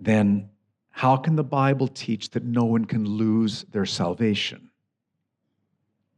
then 0.00 0.50
how 0.90 1.16
can 1.16 1.36
the 1.36 1.44
Bible 1.44 1.86
teach 1.86 2.30
that 2.30 2.42
no 2.42 2.64
one 2.64 2.84
can 2.84 3.04
lose 3.04 3.64
their 3.70 3.86
salvation? 3.86 4.70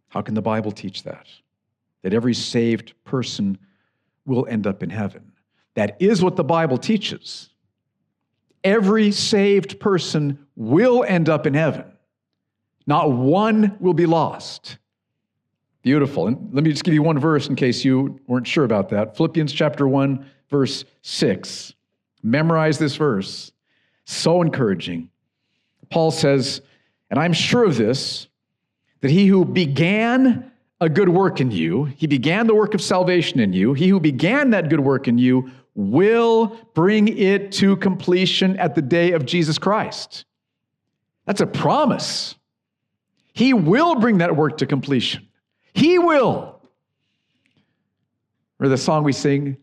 How 0.08 0.22
can 0.22 0.34
the 0.34 0.40
Bible 0.40 0.72
teach 0.72 1.02
that? 1.02 1.26
That 2.00 2.14
every 2.14 2.32
saved 2.32 2.94
person 3.04 3.58
will 4.24 4.46
end 4.46 4.66
up 4.66 4.82
in 4.82 4.88
heaven. 4.88 5.32
That 5.74 5.98
is 6.00 6.24
what 6.24 6.36
the 6.36 6.44
Bible 6.44 6.78
teaches. 6.78 7.50
Every 8.64 9.10
saved 9.10 9.80
person 9.80 10.46
will 10.56 11.04
end 11.04 11.28
up 11.28 11.46
in 11.46 11.54
heaven. 11.54 11.84
Not 12.86 13.12
one 13.12 13.76
will 13.80 13.94
be 13.94 14.06
lost. 14.06 14.78
Beautiful. 15.82 16.28
And 16.28 16.54
let 16.54 16.62
me 16.62 16.70
just 16.70 16.84
give 16.84 16.94
you 16.94 17.02
one 17.02 17.18
verse 17.18 17.48
in 17.48 17.56
case 17.56 17.84
you 17.84 18.20
weren't 18.26 18.46
sure 18.46 18.64
about 18.64 18.88
that. 18.90 19.16
Philippians 19.16 19.52
chapter 19.52 19.88
1, 19.88 20.24
verse 20.48 20.84
6. 21.02 21.74
Memorize 22.22 22.78
this 22.78 22.96
verse. 22.96 23.50
So 24.04 24.42
encouraging. 24.42 25.10
Paul 25.90 26.10
says, 26.10 26.62
and 27.10 27.18
I'm 27.18 27.32
sure 27.32 27.64
of 27.64 27.76
this, 27.76 28.28
that 29.00 29.10
he 29.10 29.26
who 29.26 29.44
began 29.44 30.50
a 30.80 30.88
good 30.88 31.08
work 31.08 31.40
in 31.40 31.50
you, 31.50 31.84
he 31.84 32.06
began 32.06 32.46
the 32.46 32.54
work 32.54 32.74
of 32.74 32.80
salvation 32.80 33.38
in 33.40 33.52
you, 33.52 33.74
he 33.74 33.88
who 33.88 34.00
began 34.00 34.50
that 34.50 34.68
good 34.68 34.80
work 34.80 35.06
in 35.08 35.18
you 35.18 35.50
will 35.74 36.58
bring 36.74 37.08
it 37.08 37.52
to 37.52 37.76
completion 37.76 38.58
at 38.58 38.74
the 38.74 38.82
day 38.82 39.12
of 39.12 39.24
Jesus 39.24 39.58
Christ. 39.58 40.24
That's 41.26 41.40
a 41.40 41.46
promise. 41.46 42.34
He 43.32 43.54
will 43.54 43.94
bring 43.96 44.18
that 44.18 44.36
work 44.36 44.58
to 44.58 44.66
completion. 44.66 45.28
He 45.72 45.98
will. 45.98 46.60
Or 48.60 48.68
the 48.68 48.76
song 48.76 49.04
we 49.04 49.12
sing, 49.12 49.56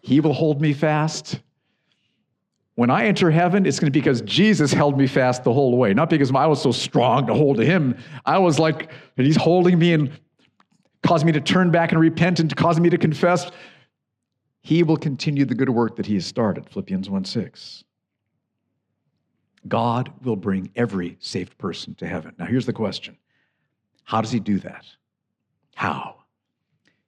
He 0.00 0.20
will 0.20 0.32
hold 0.32 0.60
me 0.60 0.72
fast. 0.72 1.40
When 2.76 2.90
I 2.90 3.06
enter 3.06 3.28
heaven, 3.30 3.66
it's 3.66 3.80
going 3.80 3.88
to 3.88 3.90
be 3.90 4.00
because 4.00 4.20
Jesus 4.20 4.72
held 4.72 4.96
me 4.96 5.08
fast 5.08 5.42
the 5.42 5.52
whole 5.52 5.76
way, 5.76 5.92
not 5.92 6.08
because 6.08 6.32
I 6.32 6.46
was 6.46 6.62
so 6.62 6.70
strong 6.70 7.26
to 7.26 7.34
hold 7.34 7.56
to 7.56 7.64
Him. 7.64 7.98
I 8.24 8.38
was 8.38 8.60
like, 8.60 8.90
He's 9.16 9.36
holding 9.36 9.78
me 9.78 9.94
and 9.94 10.12
causing 11.02 11.26
me 11.26 11.32
to 11.32 11.40
turn 11.40 11.70
back 11.70 11.90
and 11.90 12.00
repent 12.00 12.38
and 12.38 12.54
causing 12.54 12.82
me 12.82 12.90
to 12.90 12.98
confess. 12.98 13.50
He 14.60 14.82
will 14.82 14.96
continue 14.96 15.44
the 15.44 15.54
good 15.54 15.70
work 15.70 15.96
that 15.96 16.06
He 16.06 16.14
has 16.14 16.26
started, 16.26 16.68
Philippians 16.68 17.08
1 17.08 17.24
6. 17.24 17.84
God 19.66 20.12
will 20.22 20.36
bring 20.36 20.70
every 20.76 21.16
saved 21.20 21.58
person 21.58 21.94
to 21.96 22.06
heaven. 22.06 22.34
Now, 22.38 22.46
here's 22.46 22.66
the 22.66 22.72
question 22.72 23.16
How 24.04 24.20
does 24.20 24.32
He 24.32 24.40
do 24.40 24.58
that? 24.60 24.84
How? 25.74 26.16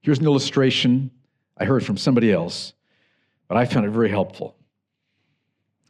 Here's 0.00 0.18
an 0.18 0.24
illustration 0.24 1.10
I 1.56 1.64
heard 1.64 1.84
from 1.84 1.96
somebody 1.96 2.32
else, 2.32 2.72
but 3.48 3.56
I 3.56 3.66
found 3.66 3.84
it 3.84 3.90
very 3.90 4.08
helpful. 4.08 4.56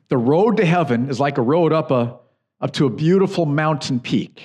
The 0.08 0.18
road 0.18 0.56
to 0.56 0.66
heaven 0.66 1.08
is 1.08 1.20
like 1.20 1.38
a 1.38 1.42
road 1.42 1.72
up, 1.72 1.92
a, 1.92 2.18
up 2.60 2.72
to 2.72 2.86
a 2.86 2.90
beautiful 2.90 3.46
mountain 3.46 4.00
peak. 4.00 4.42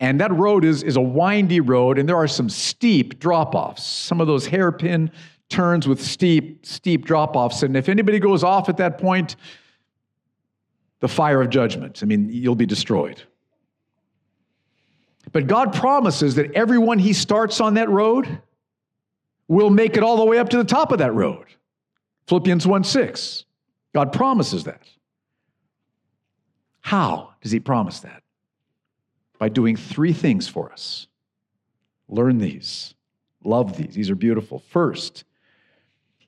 And 0.00 0.20
that 0.20 0.32
road 0.32 0.64
is, 0.64 0.82
is 0.82 0.96
a 0.96 1.00
windy 1.00 1.60
road, 1.60 1.98
and 1.98 2.08
there 2.08 2.16
are 2.16 2.26
some 2.26 2.48
steep 2.48 3.20
drop 3.20 3.54
offs, 3.54 3.84
some 3.84 4.20
of 4.20 4.26
those 4.26 4.46
hairpin 4.46 5.12
turns 5.50 5.86
with 5.86 6.02
steep, 6.02 6.64
steep 6.64 7.04
drop 7.04 7.36
offs. 7.36 7.62
And 7.62 7.76
if 7.76 7.88
anybody 7.88 8.18
goes 8.18 8.42
off 8.42 8.68
at 8.68 8.78
that 8.78 8.98
point, 8.98 9.36
the 11.00 11.08
fire 11.08 11.42
of 11.42 11.50
judgment. 11.50 12.02
I 12.02 12.06
mean, 12.06 12.30
you'll 12.30 12.54
be 12.54 12.66
destroyed. 12.66 13.22
But 15.32 15.46
God 15.46 15.74
promises 15.74 16.36
that 16.36 16.52
everyone 16.52 16.98
He 16.98 17.12
starts 17.12 17.60
on 17.60 17.74
that 17.74 17.88
road 17.88 18.40
will 19.48 19.70
make 19.70 19.96
it 19.96 20.02
all 20.02 20.16
the 20.16 20.24
way 20.24 20.38
up 20.38 20.48
to 20.50 20.56
the 20.56 20.64
top 20.64 20.92
of 20.92 20.98
that 20.98 21.12
road. 21.12 21.46
Philippians 22.26 22.66
1 22.66 22.84
6. 22.84 23.44
God 23.92 24.12
promises 24.12 24.64
that. 24.64 24.82
How 26.80 27.34
does 27.42 27.52
He 27.52 27.60
promise 27.60 28.00
that? 28.00 28.22
By 29.38 29.48
doing 29.48 29.76
three 29.76 30.12
things 30.12 30.48
for 30.48 30.72
us. 30.72 31.06
Learn 32.08 32.38
these, 32.38 32.94
love 33.44 33.76
these. 33.76 33.94
These 33.94 34.10
are 34.10 34.16
beautiful. 34.16 34.58
First, 34.70 35.24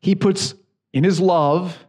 He 0.03 0.15
puts 0.15 0.55
in 0.93 1.05
His 1.05 1.21
love, 1.21 1.87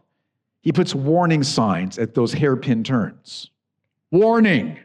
He 0.62 0.72
puts 0.72 0.94
warning 0.94 1.42
signs 1.42 1.98
at 1.98 2.14
those 2.14 2.32
hairpin 2.32 2.82
turns. 2.84 3.50
Warning. 4.10 4.78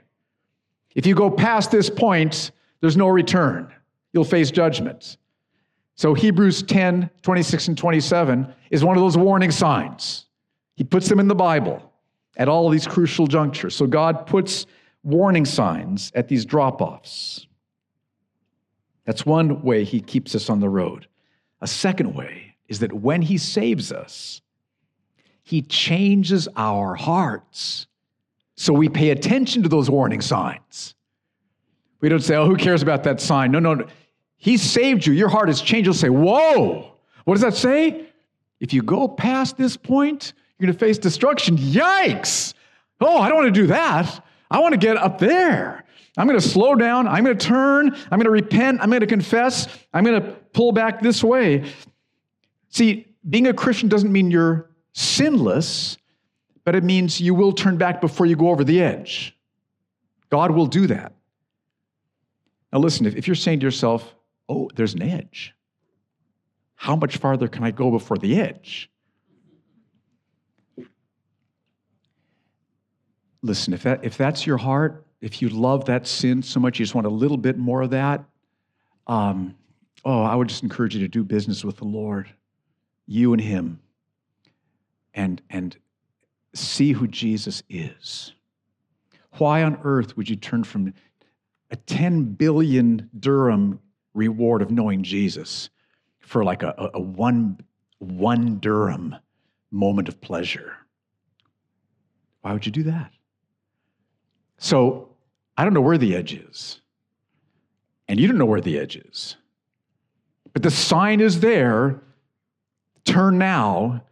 If 0.96 1.06
you 1.06 1.16
go 1.16 1.30
past 1.30 1.72
this 1.72 1.90
point, 1.90 2.52
there's 2.82 2.98
no 2.98 3.08
return. 3.08 3.72
You'll 4.12 4.26
face 4.26 4.52
judgment. 4.52 5.18
So 5.96 6.14
Hebrews 6.14 6.64
10, 6.64 7.10
26 7.22 7.68
and 7.70 7.78
27 7.78 8.54
is 8.72 8.84
one 8.84 8.98
of 8.98 9.02
those 9.02 9.18
warning 9.18 9.52
signs. 9.52 10.26
He 10.76 10.84
puts 10.84 11.08
them 11.08 11.20
in 11.20 11.28
the 11.28 11.36
Bible 11.36 11.94
at 12.38 12.48
all 12.48 12.70
these 12.70 12.88
crucial 12.88 13.28
junctures. 13.28 13.76
So 13.76 13.86
God 13.86 14.26
puts 14.26 14.66
warning 15.04 15.46
signs 15.46 16.12
at 16.16 16.28
these 16.28 16.46
drop 16.46 16.82
offs. 16.82 17.46
That's 19.06 19.26
one 19.26 19.62
way 19.62 19.84
He 19.84 20.00
keeps 20.00 20.34
us 20.36 20.50
on 20.50 20.60
the 20.60 20.70
road. 20.70 21.08
A 21.62 21.68
second 21.68 22.16
way 22.16 22.49
is 22.70 22.80
that 22.80 22.94
when 22.94 23.22
He 23.22 23.38
saves 23.38 23.92
us, 23.92 24.42
He 25.44 25.62
changes 25.62 26.48
our 26.56 26.96
hearts. 26.96 27.88
So 28.56 28.74
we 28.74 28.88
pay 28.88 29.10
attention 29.10 29.64
to 29.64 29.70
those 29.70 29.90
warning 29.90 30.22
signs. 30.22 30.96
We 32.02 32.08
don't 32.08 32.22
say, 32.22 32.36
oh, 32.36 32.46
who 32.46 32.56
cares 32.56 32.82
about 32.82 33.04
that 33.04 33.20
sign? 33.20 33.52
No, 33.52 33.60
no, 33.60 33.74
no. 33.74 33.88
He 34.38 34.56
saved 34.56 35.06
you. 35.06 35.12
Your 35.12 35.28
heart 35.28 35.50
has 35.50 35.62
changed. 35.62 35.86
You'll 35.86 35.94
say, 35.94 36.10
whoa, 36.10 36.94
what 37.26 37.34
does 37.34 37.42
that 37.42 37.56
say? 37.56 38.08
If 38.62 38.74
you 38.74 38.82
go 38.82 39.08
past 39.08 39.58
this 39.58 39.76
point, 39.76 40.34
you're 40.58 40.68
going 40.68 40.78
to 40.78 40.80
face 40.80 40.98
destruction. 40.98 41.58
Yikes! 41.58 42.54
Oh, 43.02 43.18
I 43.18 43.28
don't 43.30 43.38
want 43.38 43.54
to 43.54 43.62
do 43.62 43.68
that. 43.68 44.26
I 44.52 44.60
want 44.60 44.74
to 44.74 44.78
get 44.78 44.98
up 44.98 45.20
there. 45.20 45.86
I'm 46.18 46.28
going 46.28 46.40
to 46.40 46.48
slow 46.48 46.76
down. 46.76 47.08
I'm 47.08 47.24
going 47.24 47.38
to 47.38 47.46
turn. 47.46 47.96
I'm 48.12 48.20
going 48.20 48.26
to 48.26 48.30
repent. 48.30 48.82
I'm 48.82 48.90
going 48.90 49.02
to 49.02 49.08
confess. 49.08 49.68
I'm 49.94 50.04
going 50.04 50.22
to 50.22 50.32
pull 50.54 50.72
back 50.72 51.02
this 51.02 51.24
way. 51.24 51.72
See, 52.70 53.08
being 53.30 53.48
a 53.48 53.54
Christian 53.54 53.90
doesn't 53.90 54.12
mean 54.12 54.32
you're 54.32 54.70
sinless, 54.94 55.98
but 56.64 56.76
it 56.76 56.84
means 56.84 57.20
you 57.20 57.34
will 57.34 57.52
turn 57.52 57.78
back 57.78 58.02
before 58.02 58.26
you 58.26 58.36
go 58.36 58.50
over 58.50 58.64
the 58.64 58.82
edge. 58.82 59.36
God 60.30 60.52
will 60.52 60.68
do 60.68 60.88
that. 60.88 61.14
Now, 62.72 62.80
listen, 62.80 63.06
if 63.06 63.28
you're 63.28 63.36
saying 63.36 63.62
to 63.62 63.66
yourself, 63.66 64.14
oh, 64.48 64.70
there's 64.76 64.94
an 64.94 65.02
edge, 65.02 65.54
how 66.76 66.96
much 66.96 67.18
farther 67.18 67.48
can 67.48 67.64
I 67.64 67.72
go 67.72 67.90
before 67.90 68.18
the 68.18 68.40
edge? 68.40 68.90
listen, 73.42 73.74
if, 73.74 73.84
that, 73.84 74.04
if 74.04 74.18
that's 74.18 74.46
your 74.46 74.58
heart, 74.58 75.06
if 75.22 75.42
you 75.42 75.50
love 75.50 75.86
that 75.86 76.08
sin 76.08 76.42
so 76.42 76.60
much, 76.60 76.80
you 76.80 76.86
just 76.86 76.96
want 76.96 77.08
a 77.08 77.12
little 77.12 77.38
bit 77.38 77.58
more 77.58 77.82
of 77.82 77.92
that, 77.92 78.24
um, 79.08 79.56
oh, 80.06 80.24
I 80.24 80.36
would 80.36 80.48
just 80.48 80.64
encourage 80.64 80.96
you 80.96 81.02
to 81.02 81.08
do 81.08 81.24
business 81.24 81.64
with 81.64 81.78
the 81.78 81.86
Lord, 81.86 82.30
you 83.10 83.34
and 83.34 83.42
Him, 83.42 83.80
and, 85.16 85.42
and 85.50 85.76
see 86.54 86.92
who 86.92 87.08
Jesus 87.08 87.64
is. 87.68 88.34
Why 89.40 89.64
on 89.64 89.80
earth 89.84 90.16
would 90.16 90.30
you 90.30 90.36
turn 90.36 90.64
from 90.64 90.94
a 91.72 91.76
10 91.76 92.34
billion 92.34 93.10
dirham 93.20 93.80
reward 94.14 94.62
of 94.62 94.70
knowing 94.70 95.02
Jesus 95.02 95.72
for 96.20 96.44
like 96.44 96.62
a, 96.62 96.92
a, 96.94 97.00
one, 97.00 97.60
one 97.98 98.60
dirham 98.60 99.16
moment 99.72 100.08
of 100.08 100.22
pleasure? 100.22 100.74
Why 102.42 102.54
would 102.54 102.66
you 102.66 102.72
do 102.72 102.84
that? 102.84 103.12
So 104.60 105.10
I 105.58 105.64
don't 105.64 105.74
know 105.74 105.82
where 105.82 105.98
the 105.98 106.16
edge 106.16 106.34
is. 106.34 106.80
And 108.08 108.20
you 108.20 108.28
don't 108.28 108.38
know 108.38 108.46
where 108.46 108.62
the 108.62 108.78
edge 108.78 108.98
is. 108.98 109.36
But 110.54 110.62
the 110.62 110.72
sign 110.72 111.22
is 111.22 111.40
there 111.40 112.02
turn 113.10 113.38
now, 113.38 114.04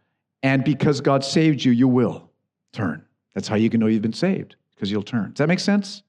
and 0.44 0.64
because 0.64 1.02
God 1.02 1.24
saved 1.24 1.64
you, 1.64 1.72
you 1.72 1.88
will 1.88 2.30
turn. 2.72 3.04
That's 3.34 3.48
how 3.48 3.56
you 3.56 3.70
can 3.70 3.80
know 3.80 3.88
you've 3.88 4.02
been 4.02 4.14
saved, 4.14 4.56
because 4.76 4.92
you'll 4.92 5.04
turn. 5.04 5.30
Does 5.30 5.38
that 5.38 5.48
make 5.48 5.60
sense? 5.60 6.04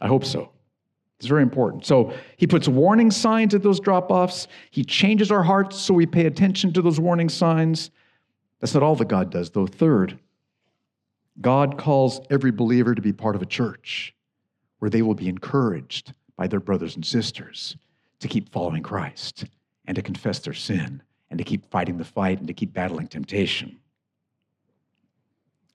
I 0.00 0.08
hope 0.08 0.24
so. 0.24 0.50
It's 1.18 1.28
very 1.28 1.42
important. 1.42 1.86
So 1.86 2.12
he 2.36 2.46
puts 2.46 2.68
warning 2.68 3.10
signs 3.10 3.54
at 3.54 3.62
those 3.62 3.80
drop 3.80 4.10
offs. 4.10 4.48
He 4.70 4.84
changes 4.84 5.30
our 5.30 5.42
hearts 5.42 5.76
so 5.76 5.94
we 5.94 6.06
pay 6.06 6.26
attention 6.26 6.72
to 6.72 6.82
those 6.82 6.98
warning 6.98 7.28
signs. 7.28 7.90
That's 8.60 8.74
not 8.74 8.82
all 8.82 8.96
that 8.96 9.08
God 9.08 9.30
does, 9.30 9.50
though. 9.50 9.66
Third, 9.66 10.18
God 11.40 11.78
calls 11.78 12.20
every 12.30 12.50
believer 12.50 12.94
to 12.94 13.02
be 13.02 13.12
part 13.12 13.36
of 13.36 13.42
a 13.42 13.46
church 13.46 14.14
where 14.78 14.90
they 14.90 15.02
will 15.02 15.14
be 15.14 15.28
encouraged 15.28 16.12
by 16.36 16.46
their 16.46 16.60
brothers 16.60 16.96
and 16.96 17.04
sisters 17.04 17.76
to 18.20 18.28
keep 18.28 18.50
following 18.50 18.82
Christ 18.82 19.44
and 19.86 19.94
to 19.94 20.02
confess 20.02 20.40
their 20.40 20.54
sin 20.54 21.02
and 21.34 21.38
to 21.40 21.44
keep 21.44 21.68
fighting 21.68 21.96
the 21.96 22.04
fight 22.04 22.38
and 22.38 22.46
to 22.46 22.54
keep 22.54 22.72
battling 22.72 23.08
temptation. 23.08 23.80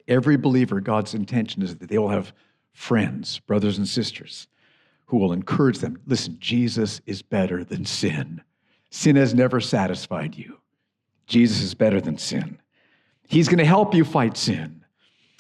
Every 0.08 0.38
believer, 0.38 0.80
God's 0.80 1.14
intention 1.14 1.62
is 1.62 1.76
that 1.76 1.90
they 1.90 1.98
will 1.98 2.08
have 2.08 2.32
friends, 2.72 3.40
brothers 3.40 3.78
and 3.78 3.86
sisters, 3.86 4.48
who 5.08 5.18
will 5.18 5.34
encourage 5.34 5.80
them. 5.80 6.00
Listen, 6.08 6.38
Jesus 6.40 7.02
is 7.06 7.22
better 7.22 7.66
than 7.66 7.84
sin. 7.84 8.42
Sin 8.90 9.18
has 9.18 9.34
never 9.34 9.60
satisfied 9.60 10.34
you. 10.38 10.62
Jesus 11.28 11.62
is 11.62 11.74
better 11.74 12.00
than 12.00 12.18
sin. 12.18 12.58
He's 13.28 13.50
going 13.50 13.60
to 13.60 13.66
help 13.66 13.94
you 13.94 14.06
fight 14.06 14.38
sin. 14.38 14.86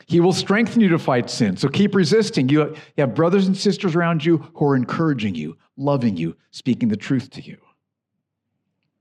He 0.05 0.19
will 0.19 0.33
strengthen 0.33 0.81
you 0.81 0.89
to 0.89 0.99
fight 0.99 1.29
sin. 1.29 1.55
So 1.55 1.69
keep 1.69 1.95
resisting. 1.95 2.49
You 2.49 2.75
have 2.97 3.15
brothers 3.15 3.47
and 3.47 3.55
sisters 3.55 3.95
around 3.95 4.25
you 4.25 4.39
who 4.53 4.65
are 4.67 4.75
encouraging 4.75 5.35
you, 5.35 5.55
loving 5.77 6.17
you, 6.17 6.35
speaking 6.51 6.89
the 6.89 6.97
truth 6.97 7.29
to 7.31 7.41
you. 7.41 7.57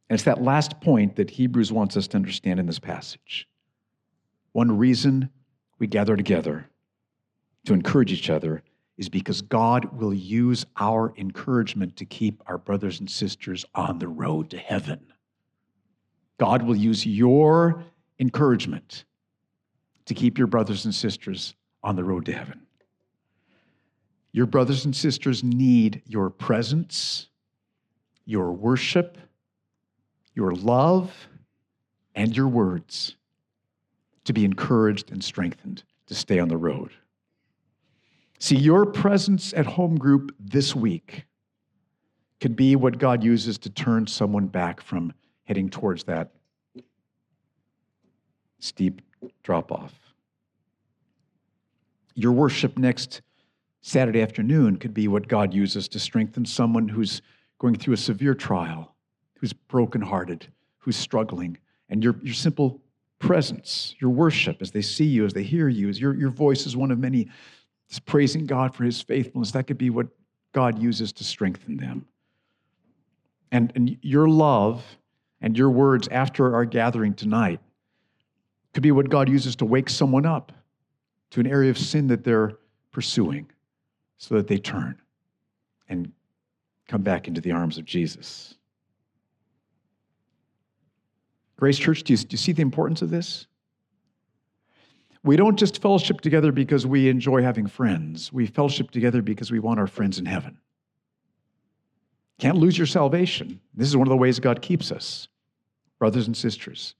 And 0.08 0.16
it's 0.16 0.24
that 0.24 0.42
last 0.42 0.80
point 0.80 1.16
that 1.16 1.30
Hebrews 1.30 1.70
wants 1.70 1.96
us 1.96 2.08
to 2.08 2.16
understand 2.16 2.58
in 2.58 2.66
this 2.66 2.78
passage. 2.78 3.46
One 4.52 4.78
reason 4.78 5.30
we 5.78 5.86
gather 5.86 6.16
together 6.16 6.68
to 7.66 7.74
encourage 7.74 8.12
each 8.12 8.30
other 8.30 8.62
is 8.96 9.08
because 9.08 9.42
God 9.42 9.96
will 9.96 10.14
use 10.14 10.66
our 10.76 11.12
encouragement 11.16 11.96
to 11.96 12.04
keep 12.04 12.42
our 12.46 12.58
brothers 12.58 13.00
and 13.00 13.10
sisters 13.10 13.64
on 13.74 13.98
the 13.98 14.08
road 14.08 14.50
to 14.50 14.58
heaven. 14.58 15.12
God 16.38 16.62
will 16.62 16.76
use 16.76 17.04
your 17.06 17.84
encouragement 18.18 19.04
to 20.06 20.14
keep 20.14 20.38
your 20.38 20.46
brothers 20.46 20.84
and 20.84 20.94
sisters 20.94 21.54
on 21.82 21.96
the 21.96 22.04
road 22.04 22.24
to 22.26 22.32
heaven. 22.32 22.62
Your 24.32 24.46
brothers 24.46 24.84
and 24.84 24.96
sisters 24.96 25.44
need 25.44 26.02
your 26.06 26.30
presence, 26.30 27.28
your 28.24 28.52
worship, 28.52 29.18
your 30.38 30.52
love, 30.52 31.12
and 32.14 32.36
your 32.36 32.46
words 32.46 33.16
to 34.22 34.32
be 34.32 34.44
encouraged 34.44 35.10
and 35.10 35.24
strengthened 35.24 35.82
to 36.06 36.14
stay 36.14 36.38
on 36.38 36.46
the 36.46 36.56
road. 36.56 36.92
See, 38.38 38.54
your 38.54 38.86
presence 38.86 39.52
at 39.52 39.66
home 39.66 39.98
group 39.98 40.32
this 40.38 40.76
week 40.76 41.24
could 42.40 42.54
be 42.54 42.76
what 42.76 42.98
God 42.98 43.24
uses 43.24 43.58
to 43.58 43.70
turn 43.70 44.06
someone 44.06 44.46
back 44.46 44.80
from 44.80 45.12
heading 45.42 45.68
towards 45.68 46.04
that 46.04 46.30
steep 48.60 49.02
drop 49.42 49.72
off. 49.72 49.92
Your 52.14 52.30
worship 52.30 52.78
next 52.78 53.22
Saturday 53.80 54.22
afternoon 54.22 54.76
could 54.76 54.94
be 54.94 55.08
what 55.08 55.26
God 55.26 55.52
uses 55.52 55.88
to 55.88 55.98
strengthen 55.98 56.44
someone 56.44 56.86
who's 56.86 57.22
going 57.58 57.74
through 57.74 57.94
a 57.94 57.96
severe 57.96 58.34
trial, 58.34 58.94
who's 59.38 59.52
brokenhearted, 59.52 60.46
who's 60.78 60.96
struggling. 60.96 61.56
And 61.88 62.02
your, 62.02 62.16
your 62.22 62.34
simple 62.34 62.80
presence, 63.18 63.94
your 64.00 64.10
worship, 64.10 64.60
as 64.60 64.70
they 64.70 64.82
see 64.82 65.04
you, 65.04 65.24
as 65.24 65.32
they 65.32 65.42
hear 65.42 65.68
you, 65.68 65.88
as 65.88 66.00
your, 66.00 66.14
your 66.14 66.30
voice 66.30 66.66
is 66.66 66.76
one 66.76 66.90
of 66.90 66.98
many, 66.98 67.28
just 67.88 68.04
praising 68.04 68.46
God 68.46 68.74
for 68.74 68.84
his 68.84 69.00
faithfulness, 69.00 69.52
that 69.52 69.66
could 69.66 69.78
be 69.78 69.90
what 69.90 70.06
God 70.52 70.78
uses 70.78 71.12
to 71.14 71.24
strengthen 71.24 71.76
them. 71.76 72.06
And, 73.50 73.72
and 73.74 73.96
your 74.02 74.28
love 74.28 74.84
and 75.40 75.56
your 75.56 75.70
words 75.70 76.08
after 76.08 76.54
our 76.54 76.64
gathering 76.64 77.14
tonight 77.14 77.60
could 78.74 78.82
be 78.82 78.92
what 78.92 79.08
God 79.08 79.28
uses 79.28 79.56
to 79.56 79.64
wake 79.64 79.88
someone 79.88 80.26
up 80.26 80.52
to 81.30 81.40
an 81.40 81.46
area 81.46 81.70
of 81.70 81.78
sin 81.78 82.06
that 82.08 82.24
they're 82.24 82.58
pursuing 82.92 83.50
so 84.18 84.34
that 84.34 84.46
they 84.46 84.58
turn 84.58 85.00
and 85.88 86.12
come 86.86 87.02
back 87.02 87.28
into 87.28 87.40
the 87.40 87.52
arms 87.52 87.78
of 87.78 87.84
Jesus. 87.84 88.57
Grace 91.58 91.78
Church, 91.78 92.02
do 92.02 92.12
you, 92.12 92.18
do 92.18 92.28
you 92.30 92.38
see 92.38 92.52
the 92.52 92.62
importance 92.62 93.02
of 93.02 93.10
this? 93.10 93.46
We 95.24 95.36
don't 95.36 95.58
just 95.58 95.82
fellowship 95.82 96.20
together 96.20 96.52
because 96.52 96.86
we 96.86 97.08
enjoy 97.08 97.42
having 97.42 97.66
friends. 97.66 98.32
We 98.32 98.46
fellowship 98.46 98.90
together 98.90 99.20
because 99.20 99.50
we 99.50 99.58
want 99.58 99.80
our 99.80 99.88
friends 99.88 100.18
in 100.18 100.26
heaven. 100.26 100.58
Can't 102.38 102.56
lose 102.56 102.78
your 102.78 102.86
salvation. 102.86 103.60
This 103.74 103.88
is 103.88 103.96
one 103.96 104.06
of 104.06 104.10
the 104.10 104.16
ways 104.16 104.38
God 104.38 104.62
keeps 104.62 104.92
us, 104.92 105.28
brothers 105.98 106.26
and 106.28 106.36
sisters 106.36 106.94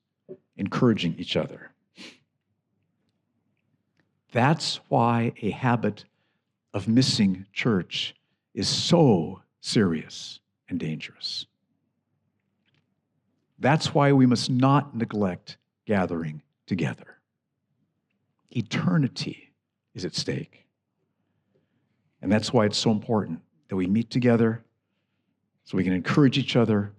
encouraging 0.58 1.14
each 1.18 1.36
other. 1.36 1.70
That's 4.32 4.80
why 4.88 5.32
a 5.40 5.50
habit 5.50 6.04
of 6.74 6.86
missing 6.86 7.46
church 7.52 8.14
is 8.54 8.68
so 8.68 9.40
serious 9.60 10.40
and 10.68 10.78
dangerous. 10.78 11.46
That's 13.58 13.94
why 13.94 14.12
we 14.12 14.26
must 14.26 14.50
not 14.50 14.94
neglect 14.96 15.56
gathering 15.86 16.42
together. 16.66 17.18
Eternity 18.50 19.52
is 19.94 20.04
at 20.04 20.14
stake. 20.14 20.66
And 22.22 22.30
that's 22.30 22.52
why 22.52 22.66
it's 22.66 22.78
so 22.78 22.90
important 22.90 23.40
that 23.68 23.76
we 23.76 23.86
meet 23.86 24.10
together 24.10 24.64
so 25.64 25.76
we 25.76 25.84
can 25.84 25.92
encourage 25.92 26.38
each 26.38 26.56
other 26.56 26.92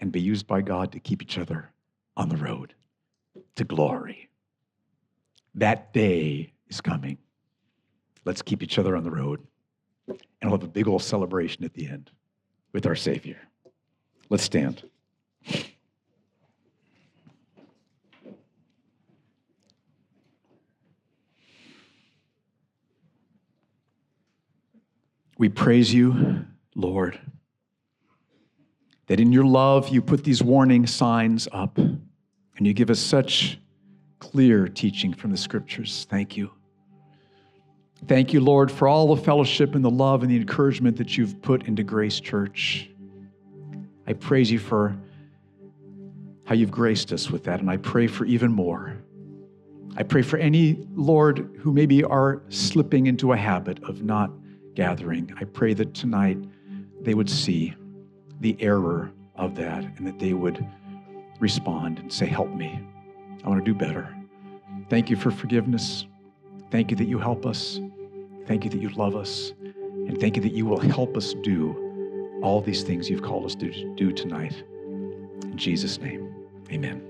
and 0.00 0.12
be 0.12 0.20
used 0.20 0.46
by 0.46 0.60
God 0.60 0.92
to 0.92 1.00
keep 1.00 1.22
each 1.22 1.38
other 1.38 1.70
on 2.16 2.28
the 2.28 2.36
road 2.36 2.74
to 3.56 3.64
glory. 3.64 4.28
That 5.54 5.92
day 5.92 6.52
is 6.68 6.80
coming. 6.80 7.18
Let's 8.24 8.42
keep 8.42 8.62
each 8.62 8.78
other 8.78 8.96
on 8.96 9.04
the 9.04 9.10
road. 9.10 9.46
And 10.08 10.50
we'll 10.50 10.58
have 10.58 10.62
a 10.62 10.68
big 10.68 10.88
old 10.88 11.02
celebration 11.02 11.64
at 11.64 11.74
the 11.74 11.86
end 11.86 12.10
with 12.72 12.86
our 12.86 12.96
Savior. 12.96 13.38
Let's 14.28 14.44
stand. 14.44 14.82
We 25.40 25.48
praise 25.48 25.94
you, 25.94 26.44
Lord, 26.74 27.18
that 29.06 29.20
in 29.20 29.32
your 29.32 29.46
love 29.46 29.88
you 29.88 30.02
put 30.02 30.22
these 30.22 30.42
warning 30.42 30.86
signs 30.86 31.48
up 31.50 31.78
and 31.78 31.96
you 32.58 32.74
give 32.74 32.90
us 32.90 32.98
such 32.98 33.58
clear 34.18 34.68
teaching 34.68 35.14
from 35.14 35.30
the 35.30 35.38
scriptures. 35.38 36.06
Thank 36.10 36.36
you. 36.36 36.50
Thank 38.06 38.34
you, 38.34 38.42
Lord, 38.42 38.70
for 38.70 38.86
all 38.86 39.14
the 39.14 39.22
fellowship 39.22 39.74
and 39.74 39.82
the 39.82 39.90
love 39.90 40.20
and 40.22 40.30
the 40.30 40.36
encouragement 40.36 40.98
that 40.98 41.16
you've 41.16 41.40
put 41.40 41.66
into 41.66 41.84
Grace 41.84 42.20
Church. 42.20 42.90
I 44.06 44.12
praise 44.12 44.50
you 44.50 44.58
for 44.58 44.94
how 46.44 46.54
you've 46.54 46.70
graced 46.70 47.14
us 47.14 47.30
with 47.30 47.44
that, 47.44 47.60
and 47.60 47.70
I 47.70 47.78
pray 47.78 48.08
for 48.08 48.26
even 48.26 48.52
more. 48.52 48.98
I 49.96 50.02
pray 50.02 50.20
for 50.20 50.36
any, 50.36 50.86
Lord, 50.94 51.50
who 51.60 51.72
maybe 51.72 52.04
are 52.04 52.42
slipping 52.50 53.06
into 53.06 53.32
a 53.32 53.38
habit 53.38 53.82
of 53.84 54.02
not 54.02 54.30
gathering. 54.80 55.30
I 55.38 55.44
pray 55.44 55.74
that 55.74 55.92
tonight 55.92 56.38
they 57.02 57.12
would 57.12 57.28
see 57.28 57.74
the 58.40 58.56
error 58.60 59.12
of 59.36 59.54
that 59.56 59.84
and 59.84 60.06
that 60.06 60.18
they 60.18 60.32
would 60.32 60.66
respond 61.38 61.98
and 61.98 62.10
say, 62.10 62.24
Help 62.24 62.48
me. 62.54 62.80
I 63.44 63.48
want 63.50 63.62
to 63.62 63.72
do 63.72 63.78
better. 63.78 64.08
Thank 64.88 65.10
you 65.10 65.16
for 65.16 65.30
forgiveness. 65.30 66.06
Thank 66.70 66.90
you 66.90 66.96
that 66.96 67.08
you 67.08 67.18
help 67.18 67.44
us. 67.44 67.78
Thank 68.46 68.64
you 68.64 68.70
that 68.70 68.80
you 68.80 68.88
love 68.90 69.16
us. 69.16 69.52
And 69.60 70.18
thank 70.18 70.36
you 70.36 70.42
that 70.44 70.54
you 70.54 70.64
will 70.64 70.80
help 70.80 71.14
us 71.14 71.34
do 71.42 72.40
all 72.42 72.62
these 72.62 72.82
things 72.82 73.10
you've 73.10 73.22
called 73.22 73.44
us 73.44 73.54
to 73.56 73.94
do 73.96 74.12
tonight. 74.12 74.64
In 75.42 75.58
Jesus' 75.58 76.00
name, 76.00 76.34
amen. 76.72 77.09